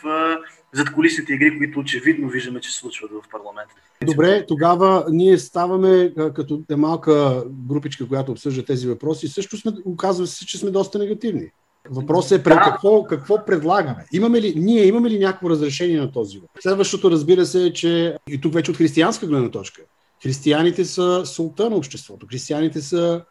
задколисните 0.73 1.33
игри, 1.33 1.59
които 1.59 1.81
очевидно 1.81 2.29
виждаме, 2.29 2.61
че 2.61 2.71
се 2.71 2.79
случват 2.79 3.11
в 3.11 3.29
парламента. 3.31 3.75
Добре, 4.07 4.47
тогава 4.49 5.05
ние 5.11 5.39
ставаме 5.39 6.13
като 6.35 6.63
е 6.71 6.77
малка 6.77 7.45
групичка, 7.49 8.09
която 8.09 8.33
обсъжда 8.33 8.65
тези 8.65 8.89
въпроси. 8.89 9.29
Също 9.29 9.57
сме, 9.57 9.73
оказва 9.85 10.27
се, 10.27 10.47
че 10.47 10.59
сме 10.59 10.71
доста 10.71 10.99
негативни. 10.99 11.51
Въпросът 11.91 12.41
е 12.41 12.43
пред 12.43 12.55
да. 12.55 12.61
какво, 12.61 13.05
какво 13.05 13.45
предлагаме. 13.45 14.05
Имаме 14.13 14.41
ли, 14.41 14.55
ние 14.57 14.87
имаме 14.87 15.11
ли 15.11 15.19
някакво 15.19 15.51
разрешение 15.51 16.01
на 16.01 16.13
този 16.13 16.39
въпрос? 16.39 16.63
Следващото, 16.63 17.11
разбира 17.11 17.47
се, 17.47 17.67
е, 17.67 17.73
че 17.73 18.17
и 18.29 18.41
тук 18.41 18.55
вече 18.55 18.71
от 18.71 18.77
християнска 18.77 19.27
гледна 19.27 19.51
точка. 19.51 19.83
Християните 20.23 20.85
са 20.85 21.27
султа 21.27 21.71
на 21.71 21.77
обществото. 21.77 22.27
Християните 22.31 22.81
са 22.81 23.23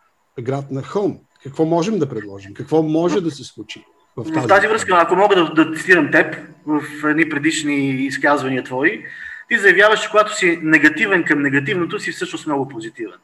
град 0.42 0.72
на 0.72 0.82
хълм. 0.82 1.20
Какво 1.44 1.66
можем 1.66 2.00
да 2.00 2.10
предложим? 2.10 2.54
Какво 2.54 2.84
може 2.84 3.22
да 3.22 3.32
се 3.32 3.44
случи? 3.44 3.86
В 4.18 4.24
тази, 4.24 4.46
в 4.46 4.48
тази 4.48 4.68
връзка, 4.68 5.00
ако 5.02 5.16
мога 5.16 5.36
да, 5.36 5.66
да 5.66 5.78
цитирам 5.78 6.12
теб 6.12 6.36
в 6.66 6.82
едни 7.10 7.30
предишни 7.30 7.90
изказвания 7.90 8.64
твои, 8.64 9.04
ти 9.50 9.58
заявяваш, 9.58 10.02
че 10.02 10.10
когато 10.10 10.38
си 10.38 10.60
негативен 10.62 11.24
към 11.24 11.42
негативното, 11.42 12.00
си 12.00 12.12
всъщност 12.12 12.48
много 12.48 12.68
позитивен. 12.68 13.20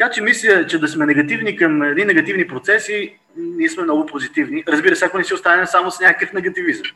Така 0.00 0.12
че 0.12 0.22
мисля, 0.22 0.66
че 0.66 0.78
да 0.78 0.88
сме 0.88 1.06
негативни 1.06 1.56
към 1.56 1.82
едни 1.82 2.04
негативни 2.04 2.46
процеси, 2.46 3.14
ние 3.36 3.68
сме 3.68 3.82
много 3.82 4.06
позитивни. 4.06 4.64
Разбира 4.68 4.96
се, 4.96 5.04
ако 5.04 5.18
не 5.18 5.24
си 5.24 5.34
останем 5.34 5.66
само 5.66 5.90
с 5.90 6.00
някакъв 6.00 6.32
негативизъм. 6.32 6.86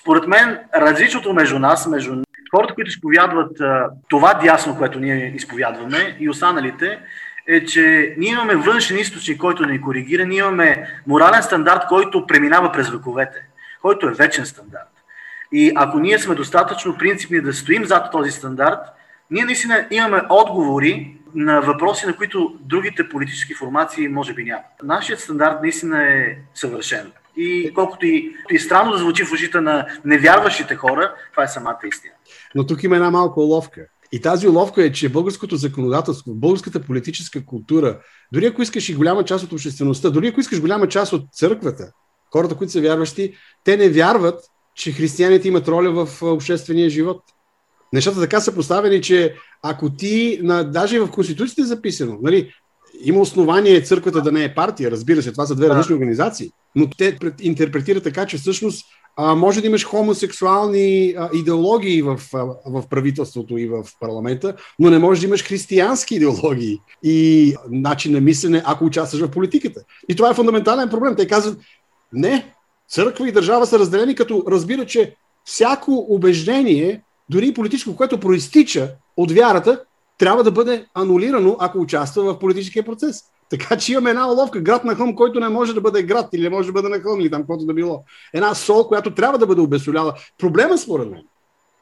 Според 0.00 0.26
мен, 0.26 0.58
различното 0.74 1.34
между 1.34 1.58
нас, 1.58 1.86
между 1.86 2.22
хората, 2.50 2.74
които 2.74 2.88
изповядват 2.88 3.58
това 4.08 4.34
дясно, 4.34 4.76
което 4.76 5.00
ние 5.00 5.32
изповядваме 5.36 6.16
и 6.20 6.28
останалите, 6.28 6.98
е, 7.46 7.64
че 7.64 8.14
ние 8.18 8.30
имаме 8.30 8.56
външен 8.56 8.98
източник, 8.98 9.38
който 9.38 9.66
ни 9.66 9.80
коригира, 9.80 10.26
ние 10.26 10.38
имаме 10.38 10.86
морален 11.06 11.42
стандарт, 11.42 11.82
който 11.88 12.26
преминава 12.26 12.72
през 12.72 12.90
вековете, 12.90 13.42
който 13.82 14.08
е 14.08 14.12
вечен 14.12 14.46
стандарт. 14.46 14.92
И 15.52 15.72
ако 15.76 15.98
ние 15.98 16.18
сме 16.18 16.34
достатъчно 16.34 16.98
принципни 16.98 17.40
да 17.40 17.52
стоим 17.52 17.84
зад 17.84 18.12
този 18.12 18.30
стандарт, 18.30 18.78
ние 19.30 19.44
наистина 19.44 19.86
имаме 19.90 20.22
отговори 20.28 21.17
на 21.34 21.60
въпроси, 21.60 22.06
на 22.06 22.16
които 22.16 22.56
другите 22.60 23.08
политически 23.08 23.54
формации 23.54 24.08
може 24.08 24.34
би 24.34 24.44
няма. 24.44 24.62
Нашият 24.82 25.20
стандарт 25.20 25.62
наистина 25.62 26.02
е 26.02 26.36
съвършен. 26.54 27.12
И 27.36 27.72
колкото 27.74 28.06
и, 28.06 28.34
и 28.50 28.58
странно 28.58 28.92
да 28.92 28.98
звучи 28.98 29.24
в 29.24 29.32
ушите 29.32 29.60
на 29.60 29.86
невярващите 30.04 30.74
хора, 30.74 31.14
това 31.30 31.42
е 31.42 31.48
самата 31.48 31.78
истина. 31.88 32.12
Но 32.54 32.66
тук 32.66 32.82
има 32.82 32.96
една 32.96 33.10
малка 33.10 33.40
уловка. 33.40 33.86
И 34.12 34.20
тази 34.20 34.48
уловка 34.48 34.84
е, 34.84 34.92
че 34.92 35.08
българското 35.08 35.56
законодателство, 35.56 36.34
българската 36.34 36.82
политическа 36.82 37.44
култура, 37.44 37.98
дори 38.32 38.46
ако 38.46 38.62
искаш 38.62 38.88
и 38.88 38.94
голяма 38.94 39.24
част 39.24 39.44
от 39.44 39.52
обществеността, 39.52 40.10
дори 40.10 40.28
ако 40.28 40.40
искаш 40.40 40.60
голяма 40.60 40.88
част 40.88 41.12
от 41.12 41.22
църквата, 41.32 41.92
хората, 42.32 42.54
които 42.54 42.72
са 42.72 42.80
вярващи, 42.80 43.34
те 43.64 43.76
не 43.76 43.88
вярват, 43.88 44.40
че 44.74 44.92
християните 44.92 45.48
имат 45.48 45.68
роля 45.68 46.06
в 46.06 46.22
обществения 46.22 46.90
живот. 46.90 47.22
Нещата 47.92 48.20
така 48.20 48.40
са 48.40 48.54
поставени, 48.54 49.02
че 49.02 49.34
ако 49.62 49.90
ти, 49.90 50.38
на, 50.42 50.64
даже 50.64 51.00
в 51.00 51.10
Конституцията 51.10 51.62
е 51.62 51.64
записано, 51.64 52.18
нали, 52.22 52.52
има 53.04 53.20
основание 53.20 53.82
църквата 53.82 54.22
да 54.22 54.32
не 54.32 54.44
е 54.44 54.54
партия, 54.54 54.90
разбира 54.90 55.22
се, 55.22 55.32
това 55.32 55.46
са 55.46 55.54
две 55.54 55.68
различни 55.68 55.94
организации, 55.94 56.50
но 56.74 56.90
те 56.98 57.18
интерпретират 57.40 58.04
така, 58.04 58.26
че 58.26 58.38
всъщност 58.38 58.84
а, 59.16 59.34
може 59.34 59.60
да 59.60 59.66
имаш 59.66 59.86
хомосексуални 59.86 61.14
а, 61.18 61.30
идеологии 61.34 62.02
в, 62.02 62.20
а, 62.34 62.44
в 62.66 62.88
правителството 62.90 63.58
и 63.58 63.68
в 63.68 63.84
парламента, 64.00 64.54
но 64.78 64.90
не 64.90 64.98
може 64.98 65.20
да 65.20 65.26
имаш 65.26 65.44
християнски 65.44 66.14
идеологии 66.14 66.78
и 67.02 67.54
начин 67.70 68.12
на 68.12 68.20
мислене, 68.20 68.62
ако 68.64 68.84
участваш 68.84 69.22
в 69.22 69.30
политиката. 69.30 69.80
И 70.08 70.16
това 70.16 70.30
е 70.30 70.34
фундаментален 70.34 70.88
проблем. 70.88 71.16
Те 71.16 71.26
казват, 71.26 71.58
не, 72.12 72.54
църква 72.88 73.28
и 73.28 73.32
държава 73.32 73.66
са 73.66 73.78
разделени, 73.78 74.14
като 74.14 74.44
разбира, 74.48 74.86
че 74.86 75.16
всяко 75.44 76.06
убеждение, 76.08 77.02
дори 77.30 77.54
политическо, 77.54 77.96
което 77.96 78.20
проистича 78.20 78.90
от 79.16 79.32
вярата, 79.32 79.84
трябва 80.18 80.44
да 80.44 80.50
бъде 80.50 80.86
анулирано, 80.94 81.56
ако 81.60 81.78
участва 81.78 82.22
в 82.22 82.38
политическия 82.38 82.84
процес. 82.84 83.22
Така 83.50 83.76
че 83.76 83.92
имаме 83.92 84.10
една 84.10 84.32
оловка, 84.32 84.60
град 84.60 84.84
на 84.84 84.94
хълм, 84.94 85.14
който 85.14 85.40
не 85.40 85.48
може 85.48 85.74
да 85.74 85.80
бъде 85.80 86.02
град 86.02 86.28
или 86.32 86.42
не 86.42 86.50
може 86.50 86.66
да 86.66 86.72
бъде 86.72 86.88
на 86.88 87.00
хълм 87.00 87.20
или 87.20 87.30
там 87.30 87.42
каквото 87.42 87.66
да 87.66 87.74
било. 87.74 88.04
Една 88.34 88.54
сол, 88.54 88.88
която 88.88 89.14
трябва 89.14 89.38
да 89.38 89.46
бъде 89.46 89.60
обесоляла. 89.60 90.14
Проблема 90.38 90.78
според 90.78 91.10
мен, 91.10 91.22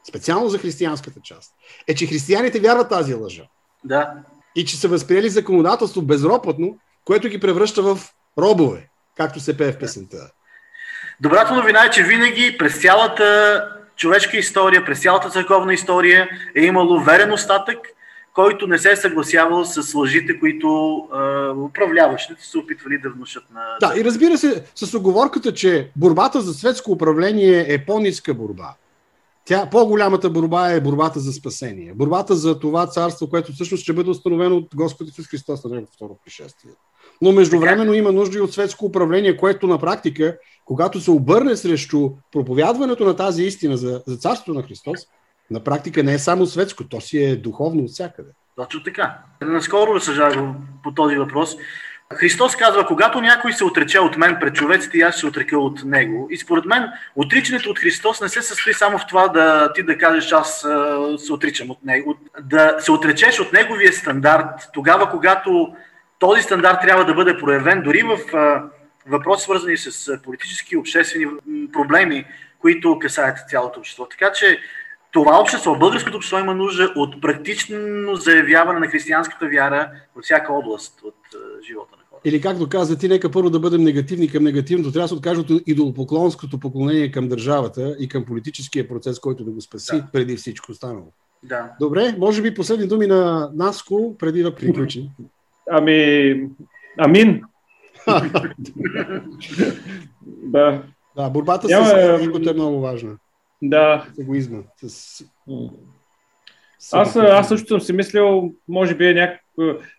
специално 0.08 0.48
за 0.48 0.58
християнската 0.58 1.20
част, 1.24 1.52
е, 1.88 1.94
че 1.94 2.06
християните 2.06 2.60
вярват 2.60 2.88
тази 2.88 3.14
лъжа. 3.14 3.42
Да. 3.84 4.12
И 4.56 4.64
че 4.64 4.76
са 4.76 4.88
възприели 4.88 5.28
законодателство 5.28 6.02
безропотно, 6.02 6.78
което 7.04 7.28
ги 7.28 7.40
превръща 7.40 7.82
в 7.82 7.98
робове, 8.38 8.88
както 9.16 9.40
се 9.40 9.56
пее 9.56 9.72
в 9.72 9.78
песента. 9.78 10.30
Добрата 11.20 11.54
новина 11.54 11.84
е, 11.84 11.90
че 11.90 12.02
винаги 12.02 12.56
през 12.58 12.80
цялата 12.82 13.75
човешка 13.96 14.36
история, 14.36 14.84
през 14.84 15.02
цялата 15.02 15.30
църковна 15.30 15.74
история 15.74 16.28
е 16.54 16.64
имало 16.64 17.00
верен 17.00 17.32
остатък 17.32 17.78
който 18.36 18.66
не 18.66 18.78
се 18.78 18.90
е 18.90 18.96
съгласявал 18.96 19.64
с 19.64 19.94
лъжите, 19.94 20.40
които 20.40 20.96
а, 21.12 21.50
управляващите 21.50 22.46
са 22.46 22.58
опитвали 22.58 22.98
да 22.98 23.10
внушат 23.10 23.44
на... 23.54 23.60
Да, 23.80 24.00
и 24.00 24.04
разбира 24.04 24.38
се, 24.38 24.64
с 24.74 24.94
оговорката, 24.94 25.54
че 25.54 25.90
борбата 25.96 26.40
за 26.40 26.54
светско 26.54 26.92
управление 26.92 27.66
е 27.68 27.84
по-ниска 27.84 28.34
борба. 28.34 28.74
Тя, 29.44 29.68
по-голямата 29.70 30.30
борба 30.30 30.70
е 30.70 30.80
борбата 30.80 31.20
за 31.20 31.32
спасение. 31.32 31.92
Борбата 31.94 32.34
за 32.34 32.58
това 32.58 32.86
царство, 32.86 33.30
което 33.30 33.52
всъщност 33.52 33.82
ще 33.82 33.92
бъде 33.92 34.10
установено 34.10 34.56
от 34.56 34.68
Господ 34.74 35.08
Исус 35.08 35.26
Христос 35.26 35.64
на 35.64 35.70
Неговото 35.70 35.96
второ 35.96 36.18
пришествие. 36.24 36.72
Но 37.22 37.32
междувременно 37.32 37.94
има 37.94 38.12
нужда 38.12 38.38
и 38.38 38.40
от 38.40 38.52
светско 38.52 38.86
управление, 38.86 39.36
което 39.36 39.66
на 39.66 39.78
практика, 39.78 40.38
когато 40.66 41.00
се 41.00 41.10
обърне 41.10 41.56
срещу 41.56 42.10
проповядването 42.32 43.04
на 43.04 43.16
тази 43.16 43.42
истина 43.42 43.76
за, 43.76 44.02
за 44.06 44.16
царството 44.16 44.54
на 44.54 44.62
Христос, 44.62 45.00
на 45.50 45.64
практика 45.64 46.02
не 46.02 46.14
е 46.14 46.18
само 46.18 46.46
светско, 46.46 46.88
то 46.88 47.00
си 47.00 47.18
е 47.18 47.36
духовно 47.36 47.82
от 47.82 47.90
всякъде. 47.90 48.30
Точно 48.56 48.82
така. 48.82 49.18
Наскоро 49.42 49.94
разсъждах 49.94 50.34
по 50.82 50.94
този 50.94 51.16
въпрос. 51.16 51.56
Христос 52.14 52.56
казва, 52.56 52.86
когато 52.86 53.20
някой 53.20 53.52
се 53.52 53.64
отрече 53.64 54.00
от 54.00 54.16
мен 54.16 54.36
пред 54.40 54.54
човеците, 54.54 54.98
аз 54.98 55.16
се 55.16 55.26
отрека 55.26 55.58
от 55.58 55.84
него. 55.84 56.28
И 56.30 56.36
според 56.36 56.64
мен, 56.64 56.88
отричането 57.16 57.70
от 57.70 57.78
Христос 57.78 58.20
не 58.20 58.28
се 58.28 58.42
състои 58.42 58.74
само 58.74 58.98
в 58.98 59.06
това 59.06 59.28
да 59.28 59.72
ти 59.72 59.82
да 59.82 59.98
кажеш, 59.98 60.32
аз 60.32 60.66
се 61.18 61.32
отричам 61.32 61.70
от 61.70 61.84
него. 61.84 62.14
Да 62.42 62.76
се 62.78 62.92
отречеш 62.92 63.40
от 63.40 63.52
неговия 63.52 63.92
стандарт, 63.92 64.70
тогава, 64.72 65.10
когато 65.10 65.74
този 66.18 66.42
стандарт 66.42 66.78
трябва 66.82 67.04
да 67.04 67.14
бъде 67.14 67.38
проявен, 67.38 67.82
дори 67.82 68.02
в 68.02 68.18
въпроси, 69.08 69.42
свързани 69.44 69.76
с 69.76 70.18
политически 70.22 70.74
и 70.74 70.78
обществени 70.78 71.26
проблеми, 71.72 72.24
които 72.58 72.98
касаят 72.98 73.38
цялото 73.48 73.80
общество. 73.80 74.06
Така 74.08 74.32
че 74.32 74.58
това 75.12 75.40
общество, 75.40 75.78
българското 75.78 76.16
общество 76.16 76.38
има 76.38 76.54
нужда 76.54 76.92
от 76.96 77.20
практично 77.20 78.14
заявяване 78.16 78.80
на 78.80 78.86
християнската 78.86 79.48
вяра 79.48 79.90
във 80.16 80.24
всяка 80.24 80.52
област 80.52 81.00
от 81.04 81.14
живота 81.66 81.96
на 81.96 82.02
хората. 82.10 82.28
Или 82.28 82.40
както 82.40 82.68
каза 82.68 82.98
ти, 82.98 83.08
нека 83.08 83.30
първо 83.30 83.50
да 83.50 83.60
бъдем 83.60 83.82
негативни 83.82 84.28
към 84.28 84.44
негативното. 84.44 84.92
Трябва 84.92 85.04
да 85.04 85.08
се 85.08 85.14
откажем 85.14 85.40
от 85.40 85.62
идолопоклонското 85.66 86.60
поклонение 86.60 87.10
към 87.10 87.28
държавата 87.28 87.96
и 87.98 88.08
към 88.08 88.24
политическия 88.24 88.88
процес, 88.88 89.18
който 89.18 89.44
да 89.44 89.50
го 89.50 89.60
спаси 89.60 89.96
да. 89.96 90.08
преди 90.12 90.36
всичко 90.36 90.72
останало. 90.72 91.12
Да. 91.42 91.70
Добре, 91.80 92.14
може 92.18 92.42
би 92.42 92.54
последни 92.54 92.86
думи 92.86 93.06
на 93.06 93.50
Наско, 93.54 94.16
преди 94.18 94.42
да 94.42 94.54
приключим. 94.54 95.04
Ами, 95.70 96.48
амин. 96.98 97.42
да. 100.26 100.82
Да, 101.16 101.30
борбата 101.30 101.68
Няма, 101.68 101.86
с 101.86 102.50
е 102.50 102.52
много 102.54 102.80
важна. 102.80 103.16
Да. 103.62 104.06
С 104.14 104.18
егоизма. 104.18 104.58
С... 104.86 105.24
Аз, 106.92 107.16
аз 107.16 107.48
също 107.48 107.68
съм 107.68 107.80
си 107.80 107.92
мислил, 107.92 108.52
може 108.68 108.94
би 108.94 109.06
е 109.06 109.14
някак, 109.14 109.40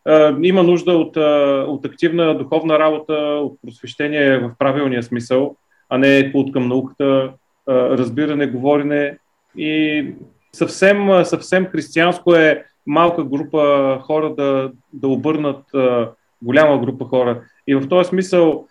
а, 0.06 0.36
има 0.42 0.64
нужда 0.64 0.92
от, 0.92 1.18
а, 1.18 1.66
от 1.68 1.86
активна 1.86 2.38
духовна 2.38 2.80
работа, 2.80 3.14
от 3.14 3.60
просвещение 3.62 4.38
в 4.40 4.52
правилния 4.60 5.04
смисъл, 5.04 5.56
а 5.90 5.98
не 5.98 6.32
от 6.34 6.54
към 6.54 6.68
науката, 6.68 7.34
а, 7.68 7.74
разбиране, 7.74 8.48
говорене 8.48 9.18
и 9.58 10.06
съвсем, 10.54 11.26
съвсем 11.26 11.66
християнско 11.66 12.36
е 12.36 12.66
малка 12.88 13.24
група 13.24 14.00
хора 14.02 14.36
да, 14.36 14.72
да 14.94 15.08
обърнат 15.08 15.74
а, 15.74 16.12
голяма 16.42 16.78
група 16.78 17.06
хора. 17.06 17.42
И 17.68 17.76
в 17.76 17.88
този 17.90 18.10
смисъл, 18.10 18.66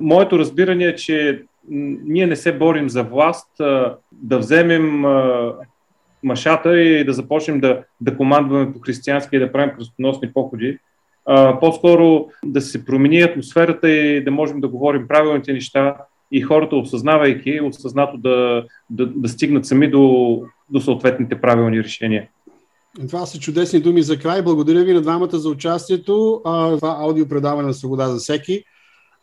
моето 0.00 0.38
разбиране 0.38 0.84
е, 0.84 0.94
че 0.94 1.42
ние 1.70 2.26
не 2.26 2.36
се 2.36 2.58
борим 2.58 2.88
за 2.88 3.02
власт, 3.02 3.50
да 4.12 4.38
вземем 4.38 5.04
машата 6.22 6.80
и 6.80 7.04
да 7.04 7.12
започнем 7.12 7.60
да, 7.60 7.82
да 8.00 8.16
командваме 8.16 8.72
по 8.72 8.78
християнски 8.78 9.36
и 9.36 9.38
да 9.38 9.52
правим 9.52 9.74
кръстоносни 9.76 10.32
походи. 10.32 10.78
По-скоро 11.60 12.26
да 12.44 12.60
се 12.60 12.84
промени 12.84 13.20
атмосферата 13.20 13.90
и 13.90 14.24
да 14.24 14.30
можем 14.30 14.60
да 14.60 14.68
говорим 14.68 15.08
правилните 15.08 15.52
неща 15.52 15.96
и 16.32 16.42
хората, 16.42 16.76
осъзнавайки, 16.76 17.60
осъзнато 17.60 18.16
да, 18.16 18.64
да, 18.90 19.06
да 19.06 19.28
стигнат 19.28 19.66
сами 19.66 19.90
до, 19.90 20.42
до 20.70 20.80
съответните 20.80 21.40
правилни 21.40 21.82
решения. 21.82 22.28
Това 23.06 23.26
са 23.26 23.38
чудесни 23.38 23.80
думи 23.80 24.02
за 24.02 24.18
край. 24.18 24.42
Благодаря 24.42 24.84
ви 24.84 24.92
на 24.92 25.00
двамата 25.00 25.38
за 25.38 25.48
участието. 25.48 26.40
Това 26.44 26.96
аудиопредаване 27.00 27.68
на 27.68 27.74
Свобода 27.74 28.08
за 28.08 28.18
всеки. 28.18 28.64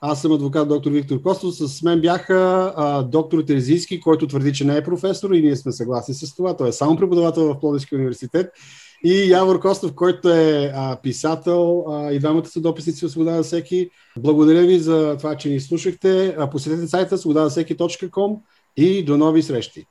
Аз 0.01 0.21
съм 0.21 0.32
адвокат 0.32 0.67
доктор 0.67 0.91
Виктор 0.91 1.21
Костов. 1.21 1.55
С 1.55 1.82
мен 1.82 2.01
бяха 2.01 2.73
а, 2.76 3.03
доктор 3.03 3.41
Терезийски, 3.41 3.99
който 3.99 4.28
твърди, 4.28 4.53
че 4.53 4.65
не 4.65 4.78
е 4.78 4.84
професор 4.84 5.32
и 5.32 5.41
ние 5.41 5.55
сме 5.55 5.71
съгласни 5.71 6.13
с 6.13 6.36
това. 6.36 6.57
Той 6.57 6.69
е 6.69 6.71
само 6.71 6.97
преподавател 6.97 7.53
в 7.53 7.59
Плодивския 7.59 7.97
университет. 7.97 8.51
И 9.03 9.32
Явор 9.32 9.59
Костов, 9.59 9.93
който 9.93 10.30
е 10.30 10.71
а, 10.76 10.97
писател 11.03 11.86
а, 11.89 12.11
и 12.11 12.19
двамата 12.19 12.45
са 12.45 12.61
дописници 12.61 13.05
от 13.05 13.11
Свобода 13.11 13.38
за 13.38 13.43
всеки. 13.43 13.89
Благодаря 14.17 14.61
ви 14.61 14.80
за 14.80 15.15
това, 15.17 15.36
че 15.36 15.49
ни 15.49 15.59
слушахте. 15.59 16.38
Посетете 16.51 16.88
сайта 16.88 17.17
свободазасеки.com 17.17 18.38
и 18.78 19.05
до 19.05 19.17
нови 19.17 19.43
срещи! 19.43 19.86